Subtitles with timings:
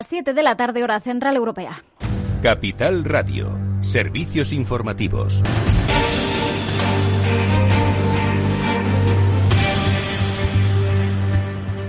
[0.00, 1.82] 7 de la tarde, hora central europea.
[2.40, 3.58] Capital Radio.
[3.80, 5.42] Servicios informativos.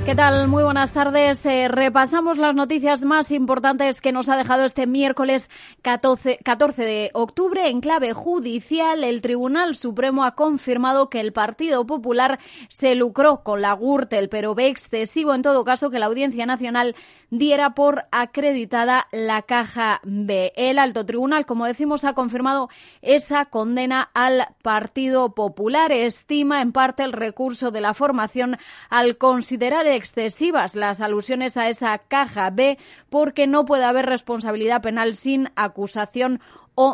[0.09, 0.47] ¿Qué tal?
[0.47, 1.45] Muy buenas tardes.
[1.45, 5.47] Eh, repasamos las noticias más importantes que nos ha dejado este miércoles
[5.83, 7.69] 14, 14, de octubre.
[7.69, 12.39] En clave judicial, el Tribunal Supremo ha confirmado que el Partido Popular
[12.69, 16.95] se lucró con la Gürtel, pero ve excesivo en todo caso que la Audiencia Nacional
[17.29, 20.53] diera por acreditada la caja B.
[20.55, 22.69] El alto tribunal, como decimos, ha confirmado
[23.01, 25.91] esa condena al Partido Popular.
[25.91, 28.57] Estima en parte el recurso de la formación
[28.89, 32.77] al considerar excesivas las alusiones a esa caja B
[33.09, 36.41] porque no puede haber responsabilidad penal sin acusación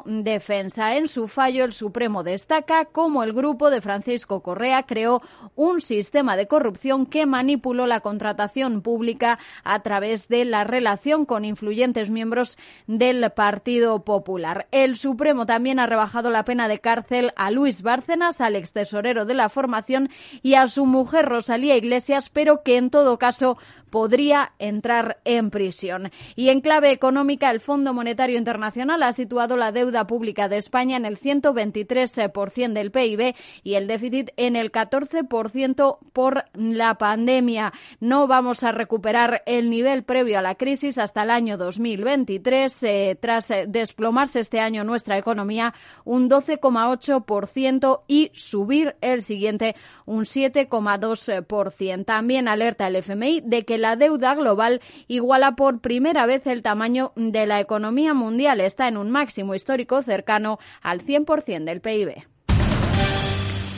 [0.05, 0.95] defensa.
[0.95, 5.21] En su fallo, el Supremo destaca cómo el grupo de Francisco Correa creó
[5.55, 11.45] un sistema de corrupción que manipuló la contratación pública a través de la relación con
[11.45, 14.67] influyentes miembros del Partido Popular.
[14.71, 19.25] El Supremo también ha rebajado la pena de cárcel a Luis Bárcenas, al ex tesorero
[19.25, 20.09] de la formación,
[20.41, 23.57] y a su mujer Rosalía Iglesias, pero que en todo caso
[23.95, 26.11] podría entrar en prisión.
[26.35, 30.97] Y en clave económica, el Fondo Monetario Internacional ha situado la deuda pública de España
[30.97, 37.71] en el 123% del PIB y el déficit en el 14% por la pandemia.
[38.01, 43.17] No vamos a recuperar el nivel previo a la crisis hasta el año 2023, eh,
[43.17, 52.03] tras eh, desplomarse este año nuestra economía un 12,8% y subir el siguiente un 7,2%.
[52.03, 57.11] También alerta el FMI de que la deuda global iguala por primera vez el tamaño
[57.15, 58.59] de la economía mundial.
[58.59, 62.34] Está en un máximo histórico cercano al 100% del PIB.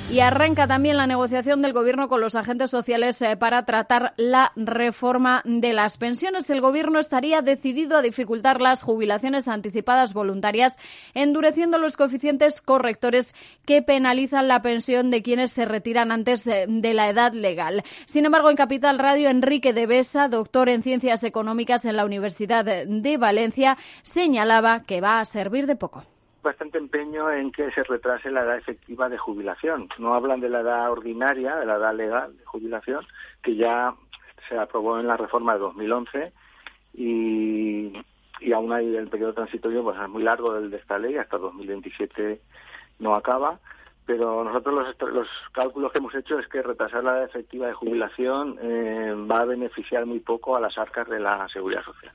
[0.09, 4.53] Y arranca también la negociación del Gobierno con los agentes sociales eh, para tratar la
[4.55, 6.49] reforma de las pensiones.
[6.49, 10.77] El Gobierno estaría decidido a dificultar las jubilaciones anticipadas voluntarias,
[11.13, 17.09] endureciendo los coeficientes correctores que penalizan la pensión de quienes se retiran antes de la
[17.09, 17.83] edad legal.
[18.05, 22.63] Sin embargo, en Capital Radio, Enrique de Besa, doctor en Ciencias Económicas en la Universidad
[22.63, 26.05] de Valencia, señalaba que va a servir de poco
[26.47, 29.89] bastante empeño en que se retrase la edad efectiva de jubilación.
[29.99, 33.05] No hablan de la edad ordinaria, de la edad legal de jubilación,
[33.43, 33.93] que ya
[34.47, 36.31] se aprobó en la reforma de 2011
[36.93, 37.91] y,
[38.39, 41.37] y aún hay el periodo transitorio pues es muy largo del de esta ley, hasta
[41.37, 42.39] 2027
[42.99, 43.59] no acaba,
[44.05, 47.73] pero nosotros los, los cálculos que hemos hecho es que retrasar la edad efectiva de
[47.73, 52.13] jubilación eh, va a beneficiar muy poco a las arcas de la seguridad social.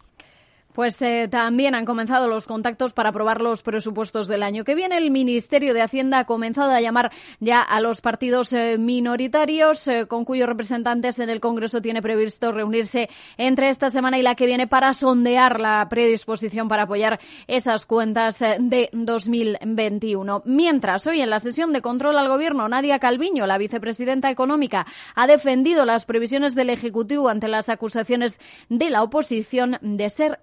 [0.72, 4.96] Pues eh, también han comenzado los contactos para aprobar los presupuestos del año que viene.
[4.96, 10.06] El Ministerio de Hacienda ha comenzado a llamar ya a los partidos eh, minoritarios, eh,
[10.06, 14.46] con cuyos representantes en el Congreso tiene previsto reunirse entre esta semana y la que
[14.46, 20.42] viene para sondear la predisposición para apoyar esas cuentas de 2021.
[20.46, 25.26] Mientras, hoy en la sesión de control al Gobierno, Nadia Calviño, la vicepresidenta económica, ha
[25.26, 28.40] defendido las previsiones del Ejecutivo ante las acusaciones
[28.70, 30.40] de la oposición de ser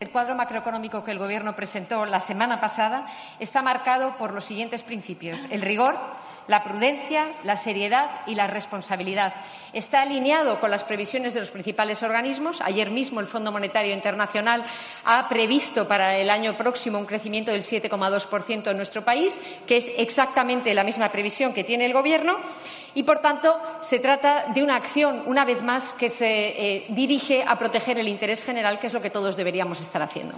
[0.00, 3.06] el cuadro macroeconómico que el Gobierno presentó la semana pasada
[3.38, 5.38] está marcado por los siguientes principios.
[5.50, 5.96] El rigor,
[6.50, 9.34] la prudencia, la seriedad y la responsabilidad.
[9.72, 12.60] Está alineado con las previsiones de los principales organismos.
[12.60, 14.64] Ayer mismo el Fondo Monetario Internacional
[15.04, 19.92] ha previsto para el año próximo un crecimiento del 7,2% en nuestro país, que es
[19.96, 22.38] exactamente la misma previsión que tiene el Gobierno.
[22.94, 27.44] Y, por tanto, se trata de una acción, una vez más, que se eh, dirige
[27.46, 30.34] a proteger el interés general, que es lo que todos deberíamos estar haciendo.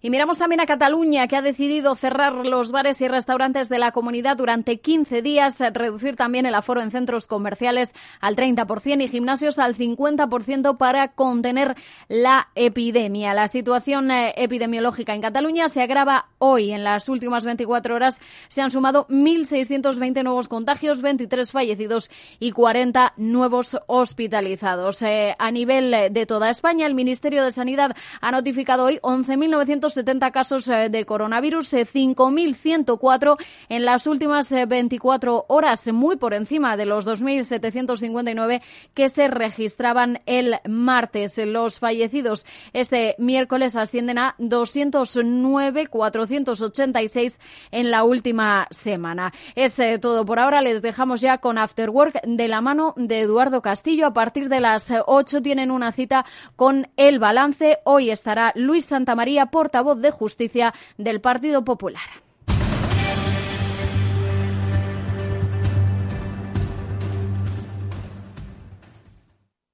[0.00, 3.90] Y miramos también a Cataluña, que ha decidido cerrar los bares y restaurantes de la
[3.90, 9.58] comunidad durante 15 días, reducir también el aforo en centros comerciales al 30% y gimnasios
[9.58, 11.74] al 50% para contener
[12.06, 13.34] la epidemia.
[13.34, 16.70] La situación eh, epidemiológica en Cataluña se agrava hoy.
[16.70, 23.14] En las últimas 24 horas se han sumado 1.620 nuevos contagios, 23 fallecidos y 40
[23.16, 25.02] nuevos hospitalizados.
[25.02, 30.30] Eh, a nivel de toda España, el Ministerio de Sanidad ha notificado hoy 11.900 70
[30.30, 36.76] casos eh, de coronavirus, 5.104 eh, en las últimas 24 eh, horas, muy por encima
[36.76, 38.62] de los 2.759
[38.94, 41.38] que se registraban el martes.
[41.38, 47.38] Los fallecidos este miércoles ascienden a 209.486
[47.70, 49.32] en la última semana.
[49.54, 50.62] Es todo por ahora.
[50.62, 54.06] Les dejamos ya con After Work de la mano de Eduardo Castillo.
[54.06, 56.24] A partir de las 8 tienen una cita
[56.56, 57.78] con el balance.
[57.84, 62.02] Hoy estará Luis Santamaría, porta voz de justicia del Partido Popular.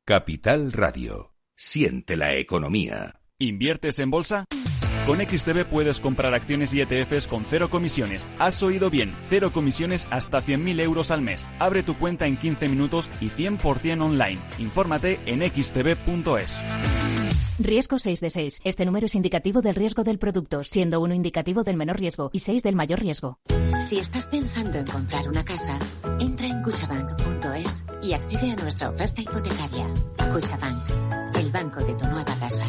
[0.05, 3.21] Capital Radio Siente la economía.
[3.39, 4.45] ¿Inviertes en bolsa?
[5.07, 8.27] Con XTB puedes comprar acciones y ETFs con cero comisiones.
[8.39, 11.47] Has oído bien, cero comisiones hasta 100.000 euros al mes.
[11.59, 14.41] Abre tu cuenta en 15 minutos y 100% online.
[14.59, 16.59] Infórmate en xtb.es.
[17.59, 18.61] Riesgo 6 de 6.
[18.65, 22.41] Este número es indicativo del riesgo del producto, siendo uno indicativo del menor riesgo y
[22.41, 23.39] 6 del mayor riesgo.
[23.81, 25.79] Si estás pensando en comprar una casa,
[26.19, 29.87] entra en cuchabank.es y accede a nuestra oferta hipotecaria.
[30.33, 32.69] Cuchabank, el banco de tu nueva casa.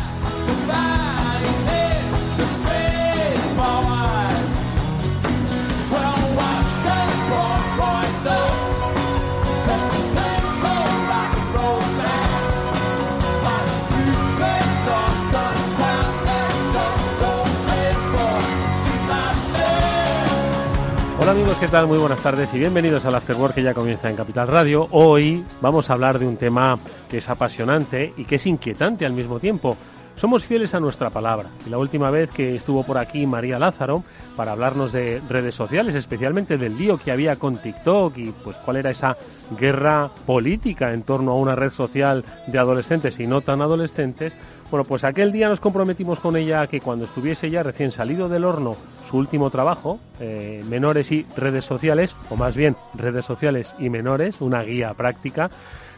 [21.21, 21.85] Hola amigos, ¿qué tal?
[21.85, 24.87] Muy buenas tardes y bienvenidos al Afterwork que ya comienza en Capital Radio.
[24.89, 29.13] Hoy vamos a hablar de un tema que es apasionante y que es inquietante al
[29.13, 29.77] mismo tiempo.
[30.15, 31.49] Somos fieles a nuestra palabra.
[31.65, 34.03] Y la última vez que estuvo por aquí María Lázaro
[34.35, 38.77] para hablarnos de redes sociales, especialmente del lío que había con TikTok y pues cuál
[38.77, 39.15] era esa
[39.59, 44.33] guerra política en torno a una red social de adolescentes y no tan adolescentes,
[44.71, 48.45] bueno, pues aquel día nos comprometimos con ella que cuando estuviese ya recién salido del
[48.45, 48.77] horno
[49.09, 54.39] su último trabajo, eh, menores y redes sociales, o más bien redes sociales y menores,
[54.39, 55.49] una guía práctica,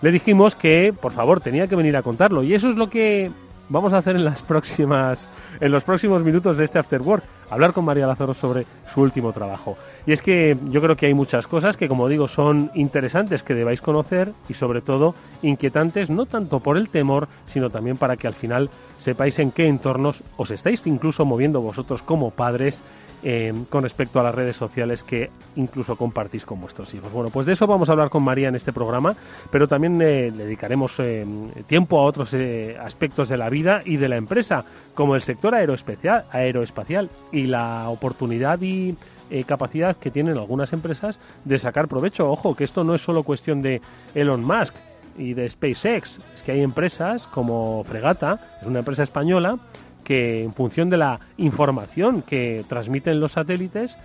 [0.01, 2.41] le dijimos que por favor tenía que venir a contarlo.
[2.41, 3.31] Y eso es lo que
[3.69, 5.29] vamos a hacer en las próximas
[5.59, 9.31] en los próximos minutos de este After Work, hablar con María Lázaro sobre su último
[9.31, 9.77] trabajo.
[10.05, 13.53] Y es que yo creo que hay muchas cosas que, como digo, son interesantes que
[13.53, 18.27] debáis conocer y sobre todo inquietantes, no tanto por el temor, sino también para que
[18.27, 18.69] al final
[18.99, 22.81] sepáis en qué entornos os estáis incluso moviendo vosotros como padres
[23.23, 27.11] eh, con respecto a las redes sociales que incluso compartís con vuestros hijos.
[27.11, 29.15] Bueno, pues de eso vamos a hablar con María en este programa,
[29.49, 31.25] pero también eh, dedicaremos eh,
[31.65, 35.55] tiempo a otros eh, aspectos de la vida y de la empresa, como el sector
[35.55, 38.95] aeroespacial, aeroespacial y la oportunidad y
[39.29, 42.29] eh, capacidad que tienen algunas empresas de sacar provecho.
[42.29, 43.81] Ojo, que esto no es solo cuestión de
[44.15, 44.73] Elon Musk
[45.17, 49.59] y de SpaceX, es que hay empresas como Fregata, es una empresa española,
[50.03, 53.95] que en función de la información que transmiten los satélites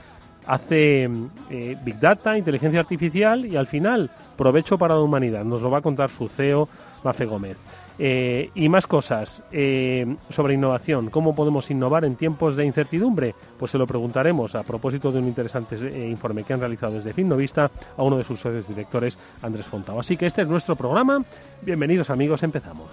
[0.46, 1.08] hace
[1.50, 5.44] eh, Big Data, inteligencia artificial y al final provecho para la humanidad.
[5.44, 6.68] Nos lo va a contar su CEO,
[7.04, 7.58] Mafe Gómez.
[7.98, 11.10] Eh, y más cosas eh, sobre innovación.
[11.10, 13.34] ¿Cómo podemos innovar en tiempos de incertidumbre?
[13.58, 17.12] Pues se lo preguntaremos a propósito de un interesante eh, informe que han realizado desde
[17.12, 19.98] Finnovista a uno de sus socios directores, Andrés Fontao.
[19.98, 21.22] Así que este es nuestro programa.
[21.62, 22.88] Bienvenidos amigos, empezamos.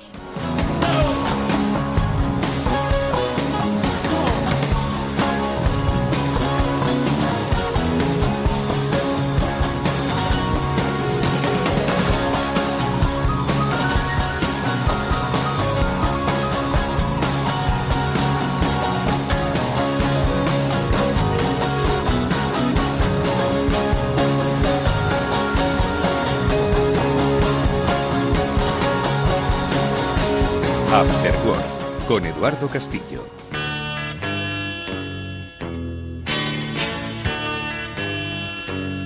[32.46, 33.24] Eduardo Castillo.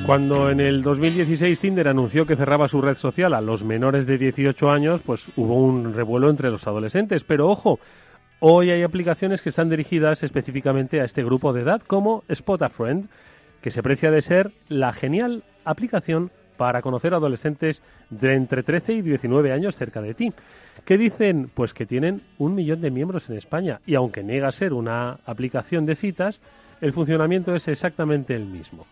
[0.05, 4.17] Cuando en el 2016 Tinder anunció que cerraba su red social a los menores de
[4.17, 7.23] 18 años, pues hubo un revuelo entre los adolescentes.
[7.23, 7.79] Pero ojo,
[8.41, 12.67] hoy hay aplicaciones que están dirigidas específicamente a este grupo de edad, como Spot a
[12.67, 13.07] Friend,
[13.61, 16.29] que se precia de ser la genial aplicación
[16.59, 20.33] para conocer adolescentes de entre 13 y 19 años cerca de ti.
[20.83, 21.49] ¿Qué dicen?
[21.53, 25.85] Pues que tienen un millón de miembros en España y aunque niega ser una aplicación
[25.85, 26.41] de citas,
[26.81, 28.85] el funcionamiento es exactamente el mismo.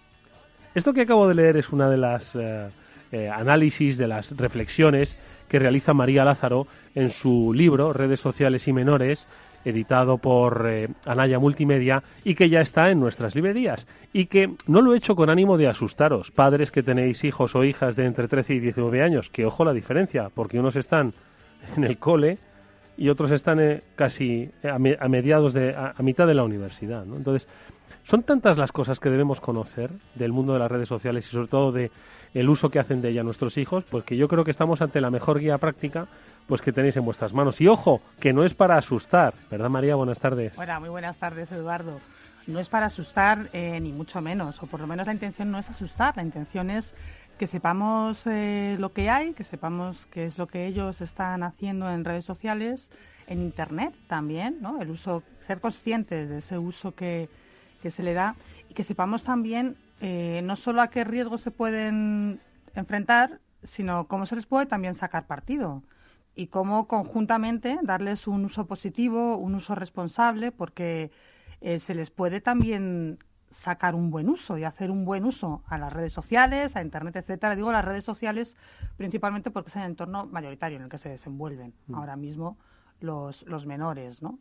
[0.76, 2.70] Esto que acabo de leer es una de las eh,
[3.12, 5.18] eh, análisis, de las reflexiones
[5.50, 9.28] que realiza María Lázaro en su libro Redes Sociales y Menores,
[9.66, 13.86] editado por eh, Anaya Multimedia y que ya está en nuestras librerías.
[14.14, 17.64] Y que no lo he hecho con ánimo de asustaros, padres que tenéis hijos o
[17.64, 21.14] hijas de entre 13 y 19 años, que ojo la diferencia, porque unos están
[21.76, 22.38] en el cole
[22.98, 26.44] y otros están eh, casi a, me- a mediados de a, a mitad de la
[26.44, 27.06] universidad.
[27.06, 27.16] ¿no?
[27.18, 27.48] Entonces,
[28.06, 31.48] Son tantas las cosas que debemos conocer del mundo de las redes sociales y sobre
[31.50, 31.92] todo de
[32.34, 35.02] el uso que hacen de ella nuestros hijos, pues que yo creo que estamos ante
[35.02, 36.08] la mejor guía práctica
[36.48, 37.60] pues que tenéis en vuestras manos.
[37.62, 39.96] Y ojo, que no es para asustar, ¿verdad María?
[39.96, 40.54] Buenas tardes.
[40.58, 42.00] Hola, muy buenas tardes Eduardo.
[42.48, 45.60] No es para asustar eh, ni mucho menos, o por lo menos la intención no
[45.60, 46.96] es asustar, la intención es
[47.38, 51.92] que sepamos eh, lo que hay, que sepamos qué es lo que ellos están haciendo
[51.92, 52.90] en redes sociales,
[53.28, 54.82] en Internet también, ¿no?
[54.82, 57.30] El uso, ser conscientes de ese uso que,
[57.82, 58.36] que se le da
[58.70, 62.40] y que sepamos también eh, no solo a qué riesgos se pueden
[62.76, 65.84] enfrentar, sino cómo se les puede también sacar partido
[66.36, 71.12] y cómo conjuntamente darles un uso positivo, un uso responsable, porque
[71.62, 73.18] eh, se les puede también
[73.50, 77.16] sacar un buen uso y hacer un buen uso a las redes sociales, a Internet,
[77.16, 77.56] etcétera.
[77.56, 78.56] Digo las redes sociales
[78.98, 81.96] principalmente porque es el entorno mayoritario en el que se desenvuelven mm.
[81.96, 82.58] ahora mismo
[83.00, 84.38] los, los menores, ¿no?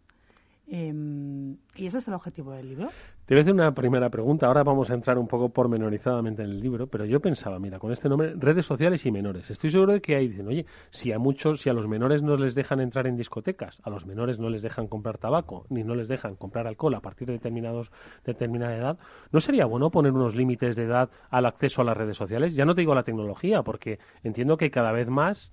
[0.68, 2.88] Em, ¿Y ese es el objetivo del libro?
[3.24, 4.46] Te voy a hacer una primera pregunta.
[4.46, 7.92] Ahora vamos a entrar un poco pormenorizadamente en el libro, pero yo pensaba, mira, con
[7.92, 9.48] este nombre, redes sociales y menores.
[9.48, 12.36] Estoy seguro de que ahí dicen, oye, si a muchos, si a los menores no
[12.36, 15.94] les dejan entrar en discotecas, a los menores no les dejan comprar tabaco, ni no
[15.94, 17.90] les dejan comprar alcohol a partir de determinados,
[18.24, 18.98] determinada edad,
[19.30, 22.54] ¿no sería bueno poner unos límites de edad al acceso a las redes sociales?
[22.54, 25.52] Ya no te digo la tecnología, porque entiendo que cada vez más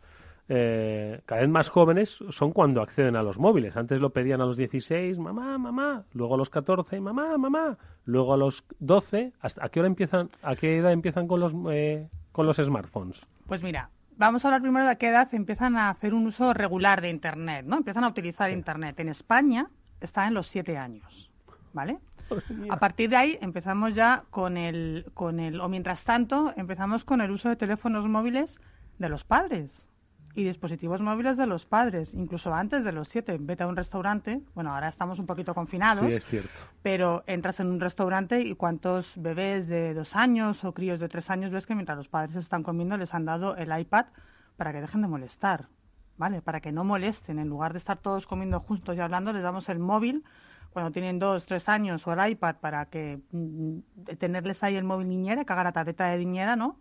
[0.49, 3.77] eh, cada vez más jóvenes son cuando acceden a los móviles.
[3.77, 8.33] Antes lo pedían a los 16, mamá, mamá, luego a los 14, mamá, mamá, luego
[8.33, 9.33] a los 12.
[9.39, 13.21] ¿Hasta, ¿A qué hora empiezan, a qué edad empiezan con los, eh, con los smartphones?
[13.47, 16.53] Pues mira, vamos a hablar primero de a qué edad empiezan a hacer un uso
[16.53, 17.77] regular de Internet, ¿no?
[17.77, 18.99] Empiezan a utilizar Internet.
[18.99, 19.67] En España
[20.01, 21.31] está en los 7 años,
[21.71, 21.99] ¿vale?
[22.69, 27.21] A partir de ahí empezamos ya con el, con el, o mientras tanto, empezamos con
[27.21, 28.59] el uso de teléfonos móviles
[28.97, 29.92] de los padres
[30.35, 33.37] y dispositivos móviles de los padres, incluso antes de los siete.
[33.39, 36.49] Vete a un restaurante, bueno, ahora estamos un poquito confinados, sí, es cierto.
[36.81, 41.29] pero entras en un restaurante y cuántos bebés de dos años o críos de tres
[41.29, 44.07] años ves que mientras los padres están comiendo les han dado el iPad
[44.57, 45.67] para que dejen de molestar,
[46.17, 46.41] ¿vale?
[46.41, 47.39] Para que no molesten.
[47.39, 50.23] En lugar de estar todos comiendo juntos y hablando, les damos el móvil
[50.71, 53.79] cuando tienen dos, tres años o el iPad para que mm,
[54.17, 56.79] tenerles ahí el móvil niñera, que haga la tableta de niñera, ¿no?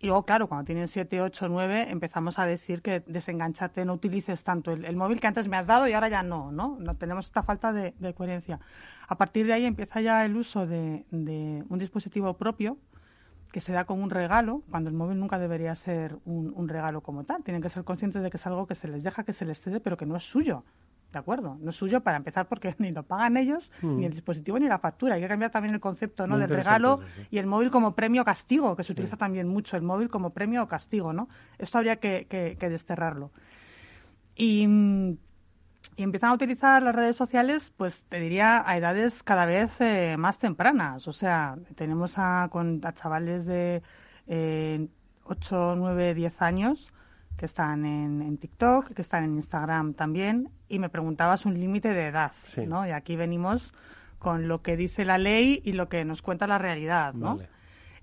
[0.00, 4.44] Y luego, claro, cuando tienen 7, 8, 9, empezamos a decir que desenganchate, no utilices
[4.44, 6.76] tanto el, móvil que antes me has dado y ahora ya no, ¿no?
[6.78, 8.60] no tenemos esta falta de, coherencia.
[9.08, 12.78] A partir de ahí empieza ya el uso de, un dispositivo propio
[13.50, 17.00] que se da como un regalo, cuando el móvil nunca debería ser un, un regalo
[17.00, 17.42] como tal.
[17.42, 19.60] Tienen que ser conscientes de que es algo que se les deja, que se les
[19.60, 20.64] cede, pero que no es suyo.
[21.12, 21.56] ¿De acuerdo?
[21.60, 24.14] No es suyo para empezar porque ni lo pagan ellos, ni el mm.
[24.14, 25.14] dispositivo, ni la factura.
[25.14, 26.38] Hay que cambiar también el concepto ¿no?
[26.38, 27.00] del regalo
[27.30, 30.62] y el móvil como premio castigo, que se utiliza también mucho, el móvil como premio
[30.62, 31.12] o castigo.
[31.12, 31.28] ¿no?
[31.58, 33.30] Esto habría que, que, desterrarlo.
[34.36, 34.64] Y,
[35.96, 40.16] y, empiezan a utilizar las redes sociales, pues te diría, a edades cada vez eh,
[40.18, 41.08] más tempranas.
[41.08, 43.82] O sea, tenemos a, con, a chavales de
[44.26, 44.86] eh,
[45.24, 46.92] 8, 9, 10 años
[47.38, 52.08] que están en, TikTok, que están en Instagram también, y me preguntabas un límite de
[52.08, 52.32] edad,
[52.66, 52.86] ¿no?
[52.86, 53.72] Y aquí venimos
[54.18, 57.38] con lo que dice la ley y lo que nos cuenta la realidad, ¿no?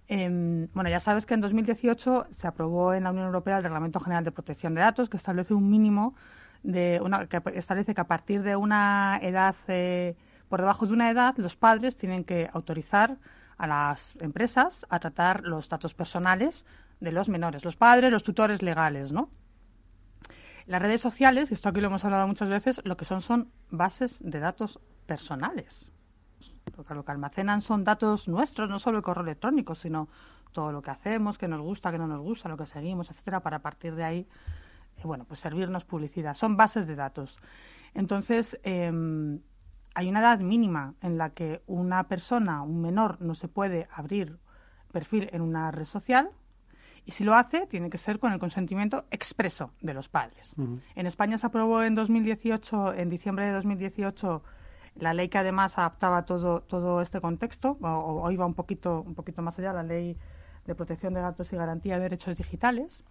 [0.08, 4.00] Em, bueno, ya sabes que en 2018 se aprobó en la Unión Europea el Reglamento
[4.00, 6.16] General de Protección de Datos, que establece un mínimo
[6.64, 10.16] de una, que establece que a partir de una edad, eh,
[10.48, 13.18] por debajo de una edad, los padres tienen que autorizar
[13.58, 16.66] a las empresas a tratar los datos personales
[17.00, 19.30] de los menores, los padres, los tutores legales, ¿no?
[20.66, 24.20] Las redes sociales, esto aquí lo hemos hablado muchas veces, lo que son son bases
[24.22, 25.94] de datos personales.
[26.90, 30.10] Lo que, almacenan son datos nuestros, no solo el correo electrónico, sino
[30.52, 33.42] todo lo que hacemos, que nos gusta, que no nos gusta, lo que seguimos, etcétera,
[33.42, 34.28] para partir de ahí,
[34.98, 36.34] eh, bueno, pues servirnos publicidad.
[36.34, 37.38] Son bases de datos.
[37.94, 39.40] Entonces, em,
[39.94, 44.40] hay una edad mínima en la que una persona, un menor, no se puede abrir
[44.92, 46.32] perfil en una red social,
[47.06, 50.56] y si lo hace, tiene que ser con el consentimiento expreso de los padres.
[50.96, 54.44] En España se aprobó en 2018, en diciembre de 2018,
[54.96, 59.44] la ley que además adaptaba todo, todo este contexto, o, iba un poquito, un poquito
[59.44, 60.18] más allá, la ley
[60.66, 63.06] de protección de datos y garantía de derechos digitales,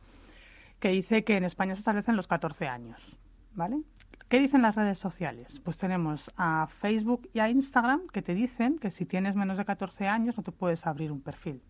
[0.80, 3.16] que dice que en España se establecen los 14 años.
[3.52, 3.80] ¿Vale?
[4.28, 5.60] ¿Qué dicen las redes sociales?
[5.60, 9.64] Pues tenemos a Facebook y a Instagram que te dicen que si tienes menos de
[9.64, 11.62] 14 años no te puedes abrir un perfil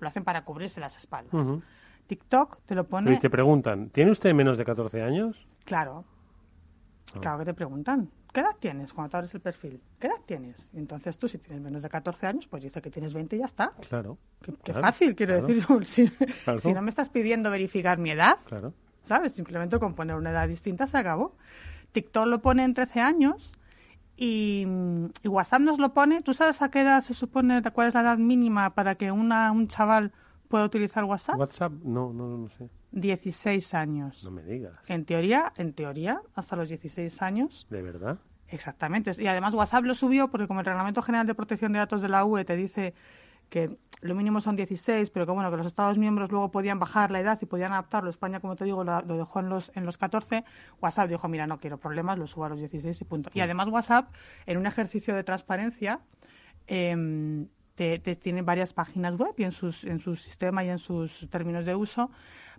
[0.00, 1.46] lo hacen para cubrirse las espaldas.
[2.06, 3.12] TikTok te lo pone...
[3.14, 5.46] Y te preguntan, ¿tiene usted menos de 14 años?
[5.64, 6.04] Claro.
[7.14, 7.20] Ah.
[7.20, 8.10] Claro que te preguntan.
[8.32, 9.80] ¿Qué edad tienes cuando te abres el perfil?
[9.98, 10.70] ¿Qué edad tienes?
[10.74, 13.38] Y entonces tú, si tienes menos de 14 años, pues dice que tienes 20 y
[13.38, 13.72] ya está.
[13.88, 14.18] Claro.
[14.62, 15.64] Qué, fácil, quiero decir.
[15.86, 16.08] Si,
[16.58, 18.74] si, no me estás pidiendo verificar mi edad, claro.
[19.02, 19.32] ¿sabes?
[19.32, 21.34] Simplemente con poner una edad distinta se acabó.
[21.92, 23.52] TikTok lo pone en 13 años
[24.16, 24.66] Y,
[25.22, 26.22] y, WhatsApp nos lo pone.
[26.22, 29.52] ¿Tú sabes a qué edad se supone, cuál es la edad mínima para que una,
[29.52, 30.12] un chaval
[30.48, 31.38] pueda utilizar WhatsApp?
[31.38, 32.68] WhatsApp, no, no, no sé.
[32.92, 34.24] 16 años.
[34.24, 34.72] No me digas.
[34.86, 37.66] En teoría, en teoría, hasta los 16 años.
[37.68, 38.18] ¿De verdad?
[38.48, 39.12] Exactamente.
[39.18, 42.08] Y además WhatsApp lo subió porque como el Reglamento General de Protección de Datos de
[42.08, 42.94] la UE te dice
[43.48, 47.10] que lo mínimo son 16, pero que bueno, que los Estados miembros luego podían bajar
[47.10, 48.10] la edad y podían adaptarlo.
[48.10, 50.44] España, como te digo, lo, dejó en los, en los 14.
[50.80, 53.30] WhatsApp dijo, mira, no quiero problemas, lo subo a los 16 y punto.
[53.32, 54.12] Y además WhatsApp,
[54.46, 56.00] en un ejercicio de transparencia,
[56.66, 61.28] eh, te, tiene varias páginas web y en, sus, en su sistema y en sus
[61.30, 62.10] términos de uso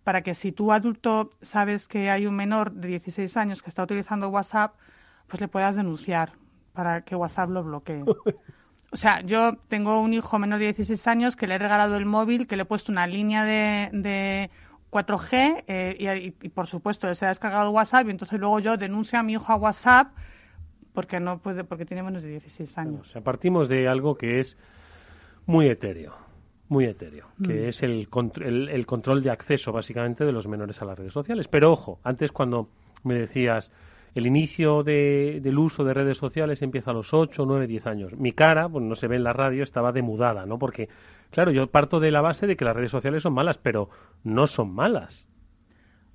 [0.03, 3.83] para que si tú adulto sabes que hay un menor de 16 años que está
[3.83, 4.75] utilizando WhatsApp,
[5.27, 6.31] pues le puedas denunciar
[6.71, 8.05] para que WhatsApp lo bloquee.
[8.91, 12.05] O sea, yo tengo un hijo menor de 16 años que le he regalado el
[12.05, 14.49] móvil, que le he puesto una línea de, de
[14.91, 19.23] 4G eh, y, por supuesto se ha descargado WhatsApp y entonces luego yo denuncio a
[19.23, 20.13] mi hijo a WhatsApp
[20.93, 23.01] porque no puede, porque tiene menos de 16 años.
[23.01, 24.57] o sea, partimos de algo que es
[25.45, 26.15] muy etéreo,
[26.69, 27.67] muy etéreo, que mm.
[27.67, 28.07] es el,
[28.41, 31.47] el, el control de acceso básicamente de los menores a las redes sociales.
[31.47, 32.69] Pero ojo, antes cuando
[33.03, 33.71] me decías
[34.15, 38.13] el inicio de, del uso de redes sociales empieza a los 8, 9, 10 años.
[38.17, 40.57] Mi cara, pues no se ve en la radio, estaba demudada, ¿no?
[40.57, 40.89] Porque,
[41.29, 43.89] claro, yo parto de la base de que las redes sociales son malas, pero
[44.23, 45.25] no son malas.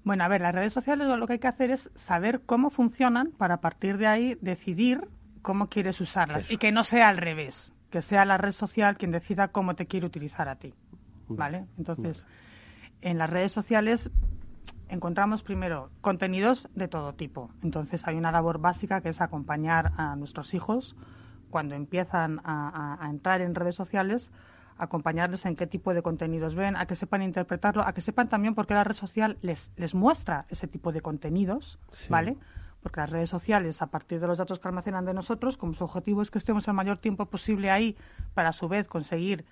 [0.05, 3.31] Bueno, a ver, las redes sociales lo que hay que hacer es saber cómo funcionan
[3.31, 5.01] para a partir de ahí decidir
[5.43, 9.13] cómo quieres usarlas y que no sea al revés, que sea la red social quien
[9.13, 10.75] decida cómo te quiere utilizar a ti.
[11.29, 11.67] ¿Vale?
[11.79, 12.27] Entonces,
[13.01, 14.11] en las redes sociales
[14.93, 17.51] encontramos primero contenidos de todo tipo.
[17.63, 20.95] Entonces hay una labor básica que es acompañar a nuestros hijos
[21.51, 24.31] cuando empiezan a, entrar en redes sociales,
[24.77, 28.55] acompañarles en qué tipo de contenidos ven, a que sepan interpretarlo, a que sepan también
[28.55, 32.37] por qué la red social les, les muestra ese tipo de contenidos, ¿vale?
[32.83, 35.85] Porque las redes sociales, a partir de los datos que almacenan de nosotros, como su
[35.85, 37.97] objetivo es que estemos el mayor tiempo posible ahí
[38.35, 39.45] para a su vez conseguir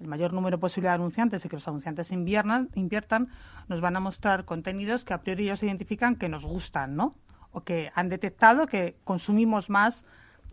[0.00, 3.28] el mayor número posible de anunciantes y que los anunciantes inviernan, inviertan,
[3.68, 7.14] nos van a mostrar contenidos que a priori ellos identifican que nos gustan, ¿no?
[7.52, 10.04] O que han detectado que consumimos más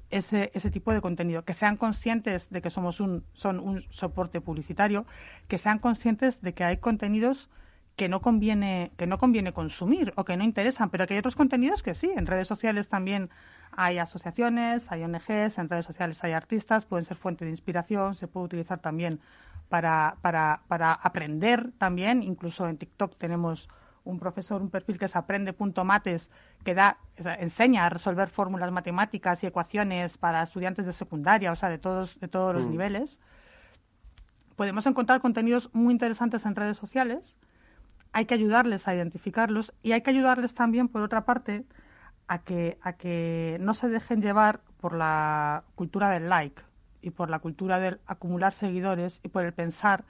[0.10, 4.42] ese, ese tipo de contenido, que sean conscientes de que somos un, son un soporte
[4.42, 5.05] publicitario,
[5.48, 7.50] que sean conscientes de que hay contenidos
[7.96, 11.36] que no conviene que no conviene consumir o que no interesan, pero que hay otros
[11.36, 12.12] contenidos que sí.
[12.16, 13.29] En redes sociales también
[13.72, 18.27] hay asociaciones, hay ONGs, en redes sociales hay artistas, pueden ser fuente de inspiración, se
[18.27, 19.20] puede utilizar también
[19.70, 22.22] para, para, para aprender también.
[22.22, 23.70] Incluso en TikTok tenemos
[24.03, 26.31] un profesor, un perfil que es aprende.mates,
[26.64, 26.98] que da,
[27.40, 32.20] enseña a resolver fórmulas matemáticas y ecuaciones para estudiantes de secundaria, o sea, de todos,
[32.20, 32.70] de todos los mm.
[32.70, 33.20] niveles.
[34.55, 37.38] Podemos encontrar contenidos muy interesantes en redes sociales
[38.16, 41.66] hay que ayudarles a identificarlos y hay que ayudarles también, por otra parte,
[42.30, 46.62] a que, a que no se dejen llevar por la cultura del like
[47.01, 50.06] y por la cultura del acumular seguidores y por el pensar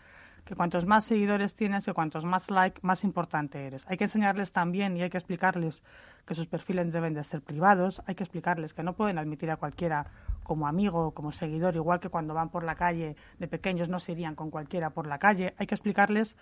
[0.45, 3.83] que cuantos más seguidores tienes y cuantos más like, más importante eres.
[3.87, 5.81] Hay que enseñarles también y hay que explicarles
[6.27, 9.57] que sus perfiles deben de ser privados, hay que explicarles que no pueden admitir a
[9.57, 10.05] cualquiera
[10.43, 13.99] como amigo o como seguidor, igual que cuando van por la calle de pequeños no
[13.99, 15.55] se irían con cualquiera por la calle.
[15.57, 16.37] Hay que explicarles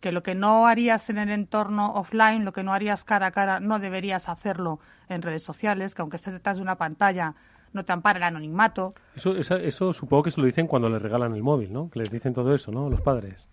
[0.00, 3.30] que lo que no harías en el entorno offline, lo que no harías cara a
[3.32, 7.34] cara, no deberías hacerlo en redes sociales, que aunque estés detrás de una pantalla
[7.72, 8.94] no te ampara el anonimato.
[9.14, 11.90] Eso, eso, supongo que se lo dicen cuando les regalan el móvil, ¿no?
[11.90, 12.88] Que les dicen todo eso, ¿no?
[12.88, 13.46] Los padres.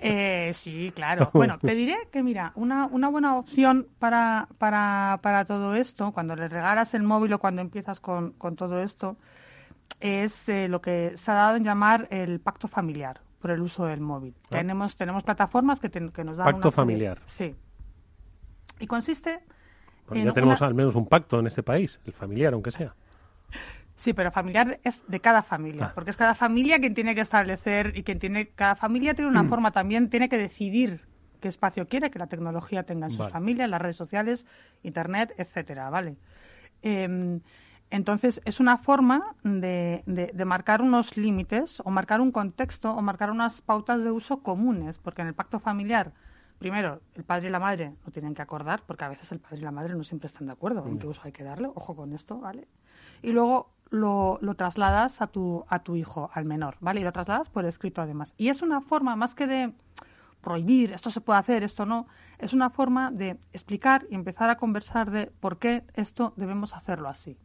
[0.00, 1.30] Eh, sí, claro.
[1.32, 6.34] Bueno, te diré que, mira, una, una buena opción para, para, para todo esto, cuando
[6.34, 9.16] les regalas el móvil o cuando empiezas con, con todo esto,
[10.00, 13.84] es eh, lo que se ha dado en llamar el pacto familiar por el uso
[13.84, 14.34] del móvil.
[14.44, 14.48] Ah.
[14.50, 17.18] Tenemos, tenemos plataformas que, que nos dan Pacto familiar.
[17.26, 17.54] Sí.
[18.78, 19.40] Y consiste
[20.10, 22.94] en ya tenemos al menos un pacto en este país, el familiar, aunque sea.
[23.96, 25.92] Sí, pero familiar es de cada familia, ah.
[25.94, 29.42] porque es cada familia quien tiene que establecer y quien tiene cada familia tiene una
[29.42, 29.48] mm.
[29.48, 31.02] forma también tiene que decidir
[31.40, 34.46] qué espacio quiere que la tecnología tenga en sus familias, las redes sociales,
[34.82, 36.16] internet, etcétera, ¿vale?
[36.82, 37.40] Eh,
[37.92, 43.30] entonces, es una forma de, de, marcar unos límites o marcar un contexto o marcar
[43.30, 46.12] unas pautas de uso comunes, porque en el pacto familiar,
[46.58, 49.58] primero, el padre y la madre lo tienen que acordar, porque a veces el padre
[49.58, 51.94] y la madre no siempre están de acuerdo en qué uso hay que darle, ojo
[51.94, 52.66] con esto, ¿vale?
[53.20, 57.00] Y luego lo, lo, trasladas a tu, a tu hijo, al menor, ¿vale?
[57.00, 58.32] Y lo trasladas por escrito además.
[58.38, 59.74] Y es una forma, más que de
[60.40, 62.06] prohibir, esto se puede hacer, esto no,
[62.38, 67.10] es una forma de explicar y empezar a conversar de por qué esto debemos hacerlo
[67.10, 67.36] así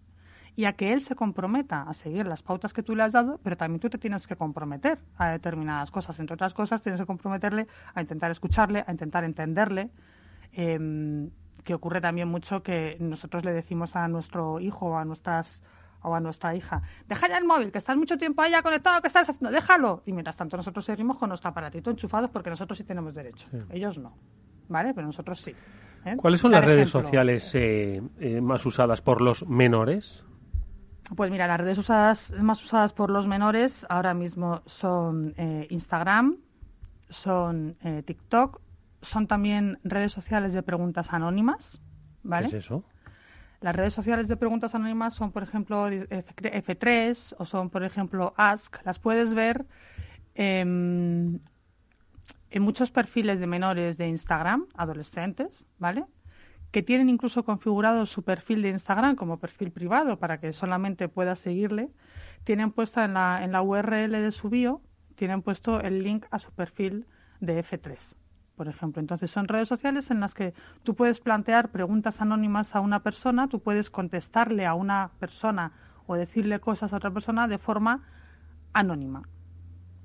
[0.58, 3.40] y a que él se comprometa a seguir las pautas que tú le has dado,
[3.44, 6.20] pero también tú te tienes que comprometer a determinadas cosas.
[6.20, 9.92] Entre otras cosas, tienes que comprometerle a intentar escucharle, a intentar entenderle.
[10.54, 11.30] Eh,
[11.64, 15.62] que ocurre también mucho que nosotros le decimos a nuestro hijo o a nuestras
[16.02, 19.08] o a nuestra hija, deja ya el móvil, que estás mucho tiempo ahí conectado, que
[19.08, 19.52] estás haciendo?
[19.52, 20.04] Déjalo.
[20.06, 23.48] Y mientras tanto nosotros seguimos con nuestro aparatito enchufados porque nosotros sí tenemos derecho.
[23.70, 24.14] Ellos no.
[24.70, 24.94] ¿Vale?
[24.94, 25.54] Pero nosotros sí.
[26.06, 26.16] ¿eh?
[26.16, 30.24] ¿Cuáles son las redes sociales eh, eh, más usadas por los menores?
[31.16, 35.34] Pues mira, las redes usadas más usadas por los menores ahora mismo son
[35.70, 36.38] Instagram,
[37.10, 38.62] son TikTok,
[39.02, 41.82] son también redes sociales de preguntas anónimas,
[42.24, 42.50] ¿vale?
[42.50, 42.84] ¿Qué es eso?
[43.62, 48.78] Las redes sociales de preguntas anónimas son, por ejemplo, F3 o son, por ejemplo, Ask.
[48.84, 49.66] Las puedes ver
[50.36, 51.42] en
[52.60, 56.06] muchos perfiles de menores de Instagram, adolescentes, ¿vale?
[56.72, 61.40] Que tienen incluso configurado su perfil de Instagram como perfil privado para que solamente puedas
[61.40, 61.90] seguirle.
[62.44, 64.82] Tienen puesta en la, en la URL de su bio,
[65.16, 67.06] tienen puesto el link a su perfil
[67.40, 68.18] de F3
[68.58, 69.00] por ejemplo.
[69.00, 73.48] Entonces, son redes sociales en las que tú puedes plantear preguntas anónimas a una persona,
[73.48, 75.74] tú puedes contestarle a una persona
[76.08, 78.04] o decirle cosas a otra persona de forma
[78.74, 79.30] anónima,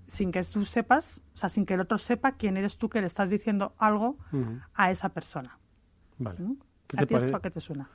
[0.06, 3.00] sin que tú sepas, o sea, sin que el otro sepa quién eres tú que
[3.00, 4.18] le estás diciendo algo
[4.74, 5.58] a esa persona.
[6.22, 6.40] Vale.
[6.40, 6.56] ¿Mm?
[6.96, 7.88] ¿A ti esto a qué te suena?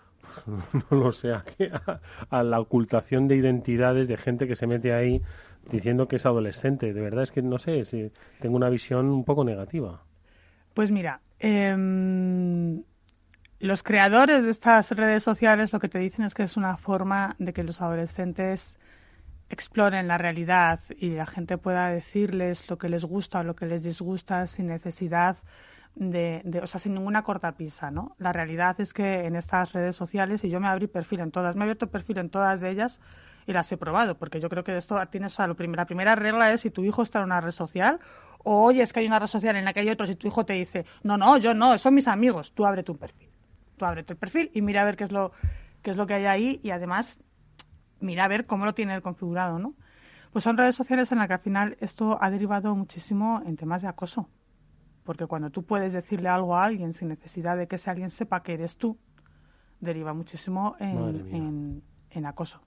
[0.92, 5.22] no lo sé, a, la ocultación de identidades de gente que se mete ahí
[5.70, 6.94] diciendo que es adolescente.
[6.94, 10.02] De verdad es que no sé, si tengo una visión un poco negativa.
[10.74, 12.84] Pues mira, em,
[13.60, 17.36] los creadores de estas redes sociales lo que te dicen es que es una forma
[17.40, 18.78] de que los adolescentes
[19.50, 23.66] exploren la realidad y la gente pueda decirles lo que les gusta o lo que
[23.66, 25.38] les disgusta sin necesidad
[26.00, 28.16] de, o sea, sin ninguna cortapisa, ¿no?
[28.20, 31.56] La realidad es que en estas redes sociales, y yo me abrí perfil en todas,
[31.56, 33.02] me he abierto perfil en todas de ellas
[33.48, 36.52] y las he probado, porque yo creo que esto tienes, o sea, la primera regla
[36.52, 38.00] es si tu hijo está en una red social
[38.44, 40.46] o oyes que hay una red social en la que hay otros y tu hijo
[40.46, 43.30] te dice, no, no, yo no, son mis amigos, tú abre tu perfil.
[43.78, 45.32] Tú abre tu perfil y mira a ver qué es lo,
[45.82, 47.20] qué es lo que hay ahí y además
[48.00, 49.74] mira a ver cómo lo tiene configurado, ¿no?
[50.32, 53.82] Pues son redes sociales en las que al final esto ha derivado muchísimo en temas
[53.82, 54.30] de acoso.
[55.08, 58.44] Porque cuando tú puedes decirle algo a alguien sin necesidad de que ese alguien sepa
[58.44, 58.98] que eres tú,
[59.80, 62.60] deriva muchísimo en, en, acoso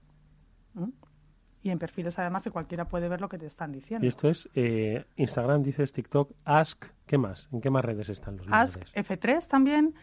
[1.63, 4.07] y en perfiles además que cualquiera puede ver lo que te están diciendo.
[4.07, 7.47] Y esto es eh, Instagram, dices TikTok, Ask, ¿qué más?
[7.53, 9.95] ¿En qué más redes están los Ask, F3 también.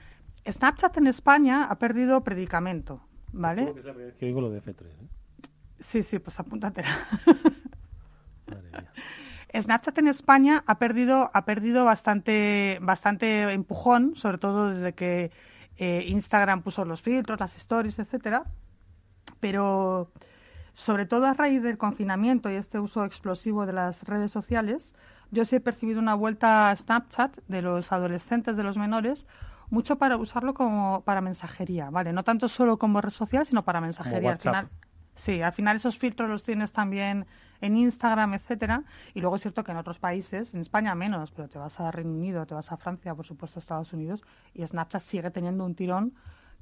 [0.47, 3.01] Snapchat en España ha perdido predicamento,
[3.33, 3.73] ¿vale?
[4.19, 4.85] que digo lo de F3.
[4.85, 5.07] ¿eh?
[5.79, 7.07] Sí, sí, pues apúntatela.
[9.53, 15.31] Snapchat en España ha perdido, ha perdido bastante, bastante empujón, sobre todo desde que
[15.77, 18.43] eh, Instagram puso los filtros, las stories, etcétera.
[19.39, 20.11] Pero
[20.73, 24.95] sobre todo a raíz del confinamiento y este uso explosivo de las redes sociales,
[25.31, 29.25] yo sí he percibido una vuelta a Snapchat de los adolescentes, de los menores,
[29.69, 32.13] mucho para usarlo como para mensajería, ¿vale?
[32.13, 34.33] No tanto solo como red social, sino para mensajería.
[34.33, 34.69] Al final,
[35.17, 37.25] sí, al final esos filtros los tienes también
[37.59, 38.83] en Instagram, etcétera.
[39.13, 41.91] Y luego es cierto que en otros países, en España menos, pero te vas a
[41.91, 45.65] Reino Unido, te vas a Francia, por supuesto, a Estados Unidos, y Snapchat sigue teniendo
[45.65, 46.13] un tirón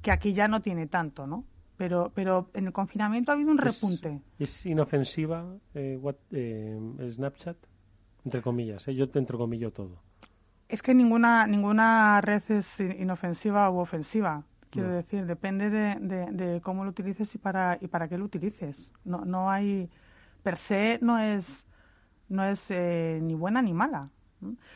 [0.02, 1.44] que aquí ya no tiene tanto, ¿no?
[1.76, 4.20] pero, pero en el confinamiento ha habido un repunte.
[4.38, 6.00] ¿Es, inofensiva eh,
[6.32, 7.56] eh, Snapchat?
[8.24, 8.94] Entre comillas, ¿eh?
[8.94, 10.02] yo te entrecomillo todo.
[10.68, 14.42] Es que ninguna, ninguna red es inofensiva u ofensiva.
[14.76, 15.96] Quiero decir, depende de,
[16.30, 18.92] de, cómo lo utilices y para, y para qué lo utilices.
[19.04, 19.88] No, no hay,
[20.42, 21.66] per se, no es,
[22.28, 24.10] no es eh, ni buena ni mala.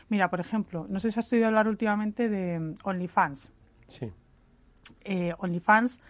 [0.08, 3.52] Mira, por ejemplo, no sé si has oído hablar últimamente de OnlyFans.
[3.88, 4.10] Sí.
[5.38, 6.00] OnlyFans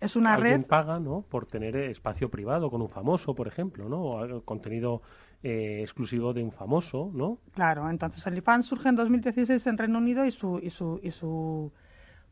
[0.00, 0.66] es una Alguien red.
[0.66, 1.22] paga, ¿no?
[1.22, 4.02] Por tener espacio privado con un famoso, por ejemplo, ¿no?
[4.02, 5.02] O contenido
[5.42, 7.38] eh, exclusivo de un famoso, ¿no?
[7.54, 11.72] Claro, entonces OnlyFans surge en 2016 en Reino Unido y su, y su, y su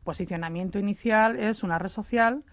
[0.09, 2.43] posicionamiento inicial es una red social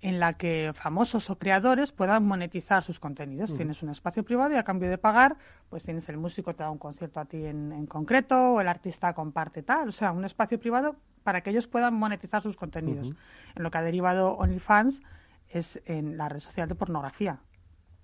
[0.00, 3.52] en la que famosos o creadores puedan monetizar sus contenidos.
[3.52, 5.36] Tienes un espacio privado y a cambio de pagar,
[5.68, 8.68] pues tienes el músico te da un concierto a ti en, en, concreto o el
[8.68, 9.88] artista comparte tal.
[9.88, 10.94] O sea, un espacio privado
[11.24, 13.08] para que ellos puedan monetizar sus contenidos.
[13.56, 15.02] En lo que ha derivado OnlyFans
[15.48, 17.40] es en la red social de pornografía.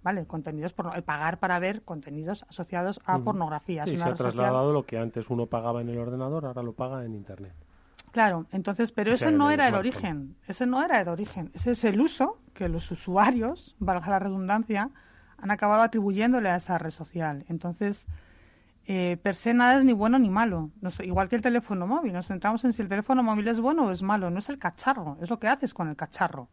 [0.02, 0.26] ¿Vale?
[0.26, 3.84] Contenidos por, el pagar para ver contenidos asociados a pornografía.
[3.84, 7.04] Sí, se ha trasladado lo que antes uno pagaba en el ordenador, ahora lo paga
[7.04, 7.54] en Internet.
[8.16, 11.84] Claro, entonces, pero ese no era el origen, ese no era el origen, ese es
[11.84, 14.88] el uso que los usuarios, valga la redundancia,
[15.36, 17.44] han acabado atribuyéndole a esa red social.
[17.50, 18.06] Entonces,
[18.86, 20.70] eh, per se nada es ni bueno ni malo.
[21.00, 23.90] igual que el teléfono móvil, nos centramos en si el teléfono móvil es bueno o
[23.90, 24.30] es malo.
[24.30, 26.48] No es el cacharro, es lo que haces con el cacharro.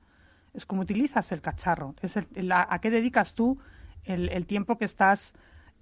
[0.53, 1.95] Es cómo utilizas el cacharro.
[2.01, 3.57] Es a, qué dedicas tú
[4.03, 5.33] el, tiempo que estás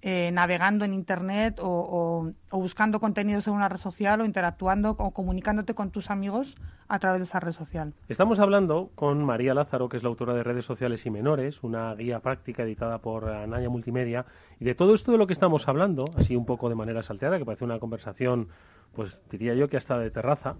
[0.04, 5.74] eh, navegando en Internet o, buscando contenidos en una red social o interactuando o comunicándote
[5.74, 6.56] con tus amigos
[6.88, 7.94] a través de esa red social.
[8.08, 11.94] Estamos hablando con María Lázaro, que es la autora de Redes Sociales y Menores, una
[11.94, 14.26] guía práctica editada por Anaya Multimedia.
[14.58, 17.38] Y de todo esto de lo que estamos hablando, así un poco de manera salteada,
[17.38, 18.48] que parece una conversación,
[18.96, 20.56] pues diría yo que hasta de terraza,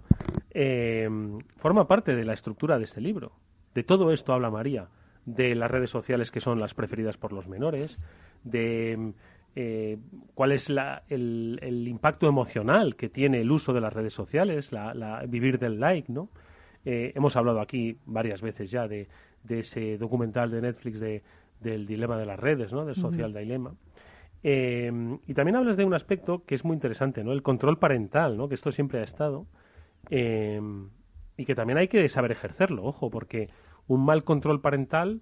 [0.51, 1.09] eh,
[1.57, 3.33] forma parte de la estructura de este libro.
[3.75, 4.87] De todo esto habla María,
[5.25, 7.99] de las redes sociales que son las preferidas por los menores,
[8.43, 9.13] de
[9.55, 9.97] eh,
[10.33, 15.59] cuál es el, impacto emocional que tiene el uso de las redes sociales, la, vivir
[15.59, 16.29] del like, ¿no?
[16.85, 19.07] Eh, hemos hablado aquí varias veces ya de,
[19.47, 21.21] ese documental de Netflix de,
[21.59, 22.83] del dilema de las redes, ¿no?
[22.83, 23.73] Del social dilema.
[24.41, 24.91] Eh,
[25.27, 27.31] y también hablas de un aspecto que es muy interesante, ¿no?
[27.31, 28.49] El control parental, ¿no?
[28.49, 29.45] Que esto siempre ha estado
[30.09, 33.49] y que también hay que saber ejercerlo, ojo, porque
[33.87, 35.21] un mal control parental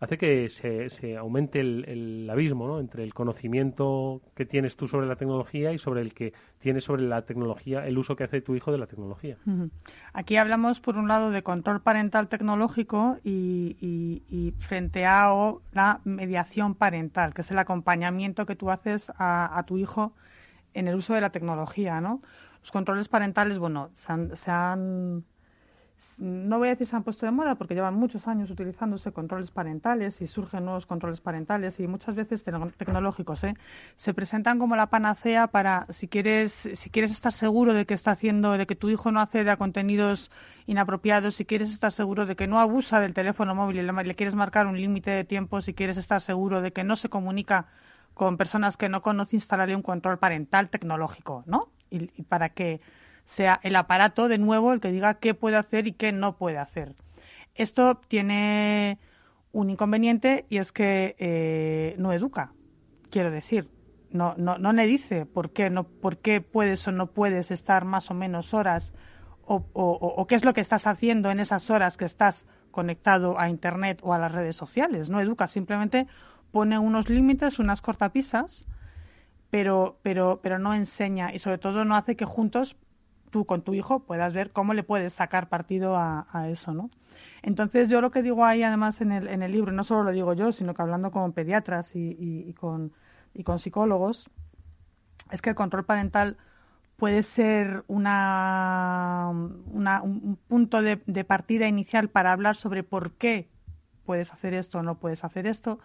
[0.00, 2.78] hace que se, aumente el, abismo ¿no?
[2.78, 7.02] entre el conocimiento que tienes tú sobre la tecnología y sobre el que tienes sobre
[7.02, 9.36] la tecnología, el uso que hace tu hijo de la tecnología.
[10.12, 15.32] Aquí hablamos, por un lado, de control parental tecnológico y, frente a
[15.72, 20.12] la mediación parental, que es el acompañamiento que tú haces a, tu hijo
[20.74, 22.00] en el uso de la tecnología.
[22.00, 22.22] ¿no?
[22.60, 25.24] Los controles parentales, bueno, se han
[26.18, 29.50] no voy a decir se han puesto de moda porque llevan muchos años utilizándose controles
[29.50, 32.44] parentales y surgen nuevos controles parentales y muchas veces
[32.76, 33.54] tecnológicos ¿eh?
[33.96, 38.12] se presentan como la panacea para si quieres si quieres estar seguro de que está
[38.12, 40.30] haciendo de que tu hijo no accede a contenidos
[40.66, 44.34] inapropiados si quieres estar seguro de que no abusa del teléfono móvil y le, quieres
[44.34, 47.66] marcar un límite de tiempo si quieres estar seguro de que no se comunica
[48.14, 52.80] con personas que no conoce instalarle un control parental tecnológico no y para que
[53.28, 56.56] sea el aparato de nuevo el que diga qué puede hacer y qué no puede
[56.56, 56.94] hacer.
[57.54, 58.98] Esto tiene
[59.52, 62.52] un inconveniente y es que eh, no educa,
[63.10, 63.68] quiero decir.
[64.10, 67.84] No, no, no le dice por qué, no, por qué puedes o no puedes estar
[67.84, 68.94] más o menos horas
[69.44, 73.50] o, o, qué es lo que estás haciendo en esas horas que estás conectado a
[73.50, 75.10] Internet o a las redes sociales.
[75.10, 76.06] No educa, simplemente
[76.50, 78.66] pone unos límites, unas cortapisas,
[79.50, 82.76] pero, pero, pero no enseña y sobre todo no hace que juntos
[83.30, 86.90] tú con tu hijo puedas ver cómo le puedes sacar partido a, eso, ¿no?
[87.42, 90.10] Entonces yo lo que digo ahí además en el, en el libro, no solo lo
[90.10, 92.92] digo yo, sino que hablando con pediatras y, con,
[93.34, 94.28] y con psicólogos,
[95.30, 96.36] es que el control parental
[96.96, 103.48] puede ser una, un punto de, de, partida inicial para hablar sobre por qué
[104.04, 105.78] puedes hacer esto o no puedes hacer esto.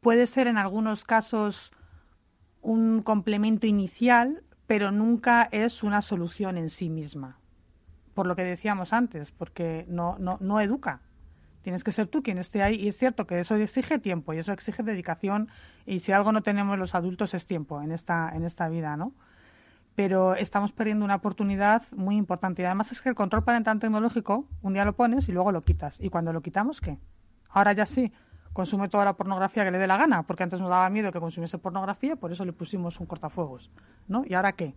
[0.00, 1.70] Puede ser en algunos casos
[2.62, 7.38] un complemento inicial pero nunca es una solución en sí misma.
[8.14, 11.00] Por lo que decíamos antes, porque no, no, no educa.
[11.62, 12.76] Tienes que ser tú quien esté ahí.
[12.76, 15.48] Y es cierto que eso exige tiempo y eso exige dedicación.
[15.86, 19.12] Y si algo no tenemos los adultos es tiempo en esta, en esta vida, ¿no?
[19.94, 22.62] Pero estamos perdiendo una oportunidad muy importante.
[22.62, 25.62] Y además es que el control parental tecnológico, un día lo pones y luego lo
[25.62, 26.00] quitas.
[26.00, 26.98] ¿Y cuando lo quitamos, qué?
[27.48, 28.12] Ahora ya sí,
[28.54, 31.20] consume toda la pornografía que le dé la gana, porque antes nos daba miedo que
[31.20, 33.70] consumiese pornografía, por eso le pusimos un cortafuegos,
[34.08, 34.24] ¿no?
[34.26, 34.74] ¿Y ahora qué?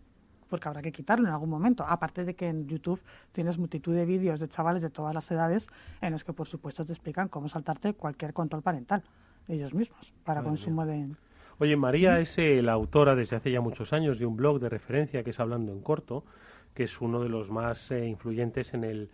[0.49, 1.85] Porque habrá que quitarlo en algún momento.
[1.87, 5.67] Aparte de que en YouTube tienes multitud de vídeos de chavales de todas las edades
[6.01, 9.03] en los que, por supuesto, te explican cómo saltarte cualquier control parental
[9.47, 11.09] ellos mismos para consumo de...
[11.59, 14.69] Oye, María es eh, la autora desde hace ya muchos años de un blog de
[14.69, 16.23] referencia que es Hablando en Corto,
[16.73, 19.09] que es uno de los más eh, influyentes en el,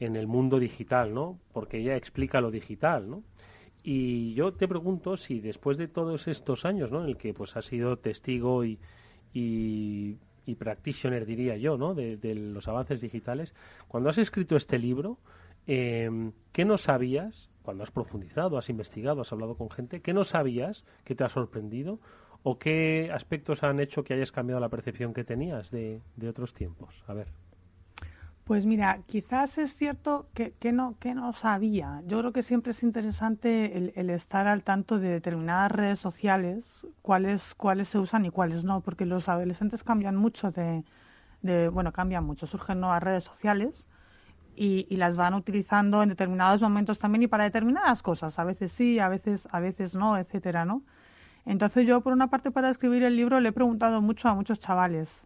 [0.00, 1.38] en el mundo digital, ¿no?
[1.52, 3.22] Porque ella explica lo digital, ¿no?
[3.88, 7.04] Y yo te pregunto si después de todos estos años, ¿no?
[7.04, 8.80] En el que pues has sido testigo y,
[9.32, 10.18] y,
[10.58, 11.94] practitioner, diría yo, ¿no?
[11.94, 13.54] De, los avances digitales,
[13.86, 15.18] cuando has escrito este libro,
[15.68, 17.48] eh, ¿qué no sabías?
[17.62, 21.28] Cuando has profundizado, has investigado, has hablado con gente, ¿qué no sabías que te ha
[21.28, 22.00] sorprendido?
[22.42, 26.54] ¿O qué aspectos han hecho que hayas cambiado la percepción que tenías de, de otros
[26.54, 26.92] tiempos?
[27.06, 27.45] A ver.
[28.46, 32.00] Pues mira, quizás es cierto que, no, que no sabía.
[32.06, 37.56] Yo creo que siempre es interesante el, estar al tanto de determinadas redes sociales, cuáles,
[37.56, 40.84] cuáles se usan y cuáles no, porque los adolescentes cambian mucho de,
[41.70, 43.88] bueno, cambian mucho, surgen nuevas redes sociales
[44.54, 48.38] y, y, las van utilizando en determinados momentos también y para determinadas cosas.
[48.38, 50.82] A veces sí, a veces, a veces no, etcétera, ¿no?
[51.46, 54.60] Entonces yo, por una parte, para escribir el libro le he preguntado mucho a muchos
[54.60, 55.24] chavales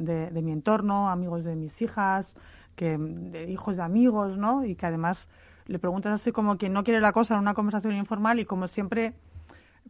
[0.00, 2.36] de, de, mi entorno, amigos de mis hijas,
[2.74, 4.64] que de hijos de amigos, ¿no?
[4.64, 5.28] Y que además
[5.66, 8.68] le preguntas así como quien no quiere la cosa en una conversación informal y como
[8.68, 9.14] siempre,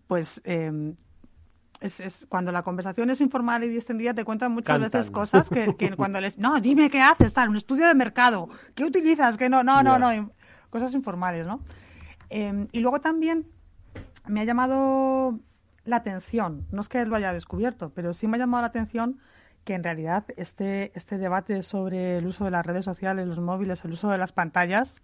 [0.07, 0.95] pues eh,
[1.81, 5.75] es, es, cuando la conversación es informal y distendida te cuentan muchas veces cosas que,
[5.97, 9.63] cuando les no dime qué haces tal un estudio de mercado qué utilizas que no
[9.63, 10.31] no no no
[10.71, 11.61] cosas informales no
[12.31, 13.47] eh, y luego también
[14.27, 15.39] me ha llamado
[15.85, 19.19] la atención, no es que lo haya descubierto, pero sí me ha llamado la atención
[19.67, 23.85] que en realidad este, este debate sobre el uso de las redes sociales, los móviles,
[23.85, 24.95] el uso de las pantallas,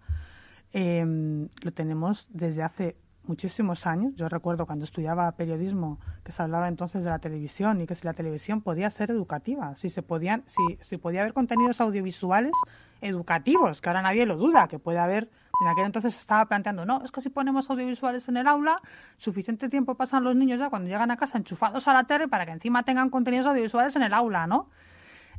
[0.71, 2.95] em, lo tenemos desde hace
[3.25, 4.15] muchísimos años.
[4.15, 8.05] Yo recuerdo cuando estudiaba periodismo que se hablaba entonces de la televisión y que si
[8.05, 12.53] la televisión podía ser educativa, si se podían, si, si podía haber contenidos audiovisuales
[13.01, 15.29] educativos, que ahora nadie lo duda, que puede haber
[15.61, 18.81] en aquel entonces estaba planteando, no, es que si ponemos audiovisuales en el aula,
[19.17, 22.45] suficiente tiempo pasan los niños ya cuando llegan a casa enchufados a la tele para
[22.45, 24.69] que encima tengan contenidos audiovisuales en el aula, ¿no?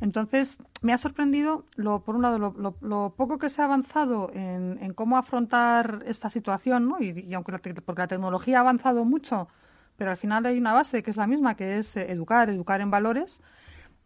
[0.01, 4.93] Entonces, me ha sorprendido, lo, por un lado, lo, poco que se ha avanzado en,
[4.95, 7.01] cómo afrontar esta situación, ¿no?
[7.01, 9.49] Y, aunque la, porque la tecnología ha avanzado mucho,
[9.97, 12.81] pero al final hay una base que es la misma, que es eh, educar, educar
[12.81, 13.41] en valores.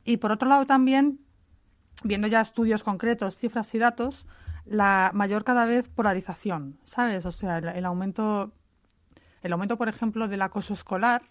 [0.04, 1.20] Y por otro lado también,
[2.04, 4.26] viendo ya estudios concretos, cifras y datos,
[4.68, 7.24] la mayor cada vez polarización, ¿sabes?
[7.26, 8.52] O sea, el, aumento,
[9.42, 11.22] el aumento, por ejemplo, del acoso escolar,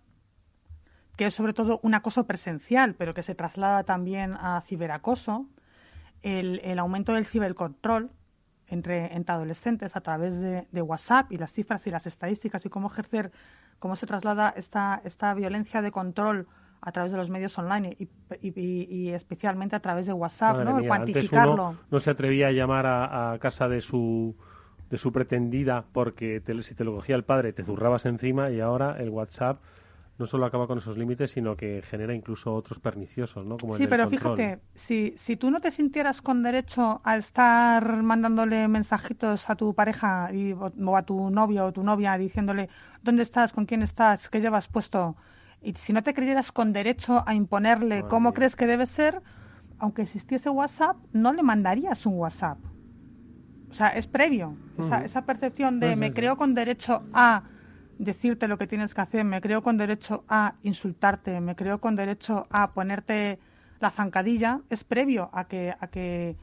[1.16, 5.46] que es sobre todo un acoso presencial, pero que se traslada también a ciberacoso,
[6.22, 8.12] el, el aumento del cibercontrol
[8.68, 12.70] entre, entre adolescentes a través de, de, WhatsApp y las cifras y las estadísticas y
[12.70, 13.32] cómo ejercer,
[13.80, 16.48] cómo se traslada esta, esta violencia de control
[16.82, 17.98] a través de los medios online
[18.42, 20.84] y, especialmente a través de WhatsApp, ¿no?
[20.86, 21.76] cuantificarlo.
[21.90, 24.36] no se atrevía a llamar a, casa de su
[24.90, 28.96] de su pretendida porque si te lo cogía el padre te zurrabas encima y ahora
[29.00, 29.60] el WhatsApp
[30.18, 33.58] no solo acaba con esos límites, sino que genera incluso otros perniciosos, ¿no?
[33.74, 39.50] sí, pero fíjate, si, si tú no te sintieras con derecho a estar mandándole mensajitos
[39.50, 42.70] a tu pareja y, o a tu novio o tu novia diciéndole
[43.04, 45.16] dónde estás, con quién estás, qué llevas puesto,
[45.62, 49.22] y si no te creyeras con derecho a imponerle cómo crees que debe ser,
[49.80, 52.58] aunque existiese WhatsApp, no le mandarías un WhatsApp.
[53.70, 54.56] O sea, es previo.
[54.80, 57.44] esa, esa, percepción de me creo con derecho a
[58.00, 61.96] decirte lo que tienes que hacer, me creo con derecho a insultarte, me creo con
[61.96, 63.40] derecho a ponerte
[63.80, 66.36] la zancadilla, es previo a que, a que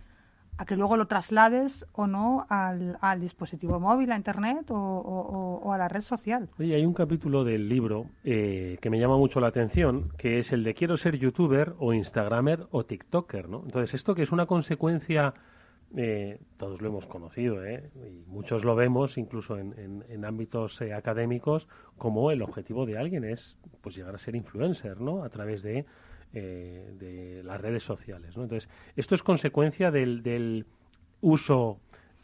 [0.56, 5.78] a que luego lo traslades o no al, al dispositivo móvil, a Internet o, a
[5.78, 6.48] la red social.
[6.58, 10.52] Oye, hay un capítulo del libro eh, que me llama mucho la atención, que es
[10.52, 13.62] el de quiero ser youtuber o instagramer o tiktoker, ¿no?
[13.64, 15.34] Entonces, esto que es una consecuencia,
[15.96, 17.90] eh, todos lo hemos conocido, ¿eh?
[17.96, 21.66] Y muchos lo vemos, incluso en, en, ámbitos eh, académicos,
[21.98, 25.24] como el objetivo de alguien es pues llegar a ser influencer, ¿no?
[25.24, 25.84] A través de
[26.34, 28.36] eh, de las redes sociales.
[28.36, 28.42] ¿no?
[28.42, 30.66] Entonces, esto es consecuencia del, del
[31.20, 31.78] uso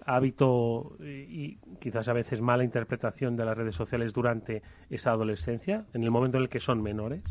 [0.06, 6.02] hábito y quizás a veces mala interpretación de las redes sociales durante esa adolescencia, en
[6.02, 7.22] el momento en el que son menores?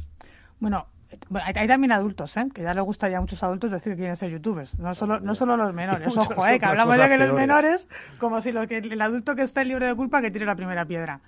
[0.60, 0.88] Bueno,
[1.34, 2.48] hay, también adultos, ¿eh?
[2.54, 5.36] que ya le gustaría a muchos adultos decir que quieren ser youtubers, no solo, no
[5.36, 6.08] solo los menores.
[6.18, 6.60] Ojo, ¿eh?
[6.60, 7.88] que hablamos de que los menores,
[8.20, 10.86] como si lo que, el adulto que está libre de culpa que tire la primera
[10.86, 11.22] piedra.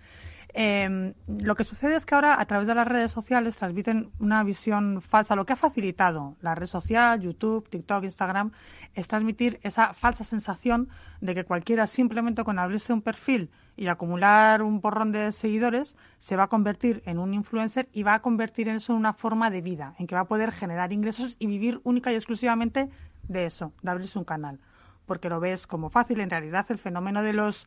[0.54, 4.44] Eh, lo que sucede es que ahora a través de las redes sociales transmiten una
[4.44, 5.36] visión falsa.
[5.36, 8.52] Lo que ha facilitado la red social, YouTube, TikTok, Instagram,
[8.94, 10.90] es transmitir esa falsa sensación
[11.22, 16.36] de que cualquiera simplemente con abrirse un perfil y acumular un porrón de seguidores se
[16.36, 19.50] va a convertir en un influencer y va a convertir en eso en una forma
[19.50, 22.90] de vida, en que va a poder generar ingresos y vivir única y exclusivamente
[23.28, 24.60] de eso, de abrirse un canal.
[25.06, 26.20] Porque lo ves como fácil.
[26.20, 27.66] En realidad el fenómeno de los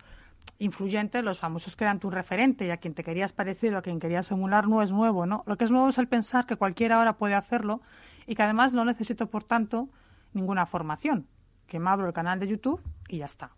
[0.59, 3.83] influyentes, los famosos que eran tu referente y a quien te querías parecer o a
[3.83, 5.43] quien querías emular, no es nuevo, ¿no?
[5.47, 7.81] Lo que es nuevo es el pensar que cualquiera ahora puede hacerlo
[8.27, 9.89] y que además no necesito, por tanto,
[10.33, 11.27] ninguna formación.
[11.67, 13.51] Que me abro el canal de YouTube y ya está.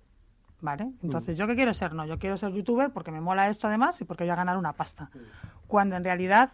[0.61, 0.91] ¿Vale?
[1.03, 1.39] Entonces, mm.
[1.39, 1.93] ¿yo qué quiero ser?
[1.93, 4.57] No, yo quiero ser youtuber porque me mola esto además y porque voy a ganar
[4.57, 5.11] una pasta.
[5.67, 6.53] Cuando en realidad,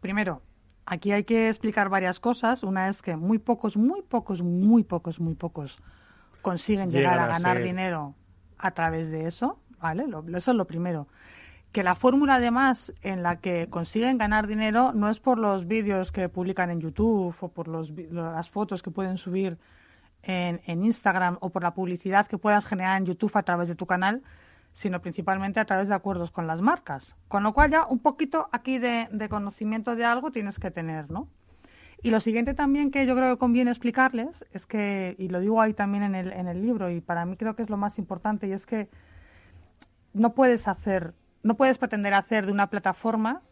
[0.00, 0.42] primero,
[0.84, 2.64] aquí hay que explicar varias cosas.
[2.64, 5.78] Una es que muy pocos, muy pocos, muy pocos, muy pocos
[6.46, 8.14] consiguen llegar a, ganar dinero
[8.58, 10.04] a través de eso, ¿vale?
[10.34, 11.06] eso es lo primero.
[11.72, 16.12] Que la fórmula además en la que consiguen ganar dinero no es por los vídeos
[16.12, 19.58] que publican en YouTube o por los, las fotos que pueden subir
[20.22, 23.86] en, Instagram o por la publicidad que puedas generar en YouTube a través de tu
[23.86, 24.22] canal,
[24.72, 27.14] sino principalmente a través de acuerdos con las marcas.
[27.28, 31.28] Con lo cual ya un poquito aquí de conocimiento de algo tienes que tener, ¿no?
[32.02, 35.60] Y lo siguiente también que yo creo que conviene explicarles es que, y lo digo
[35.60, 37.98] ahí también en el, en el libro, y para mí creo que es lo más
[37.98, 38.88] importante, y es que
[40.12, 43.42] no puedes hacer, no puedes pretender hacer de una plataforma